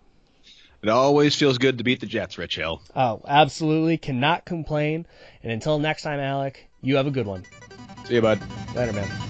It 0.83 0.89
always 0.89 1.37
feels 1.37 1.59
good 1.59 1.79
to 1.79 1.85
beat 1.85 2.01
the 2.01 2.07
Jets, 2.07 2.39
Rich 2.39 2.57
Hill. 2.57 2.81
Oh, 2.97 3.21
absolutely. 3.29 3.99
Cannot 3.99 4.47
complain. 4.47 5.07
And 5.43 5.53
until 5.53 5.79
next 5.79 6.03
time, 6.03 6.21
Alec, 6.21 6.70
you 6.83 6.97
have 6.97 7.07
a 7.07 7.11
good 7.11 7.27
one. 7.27 7.45
See 8.05 8.15
you, 8.15 8.23
bud. 8.23 8.41
Later, 8.75 8.93
man. 8.93 9.30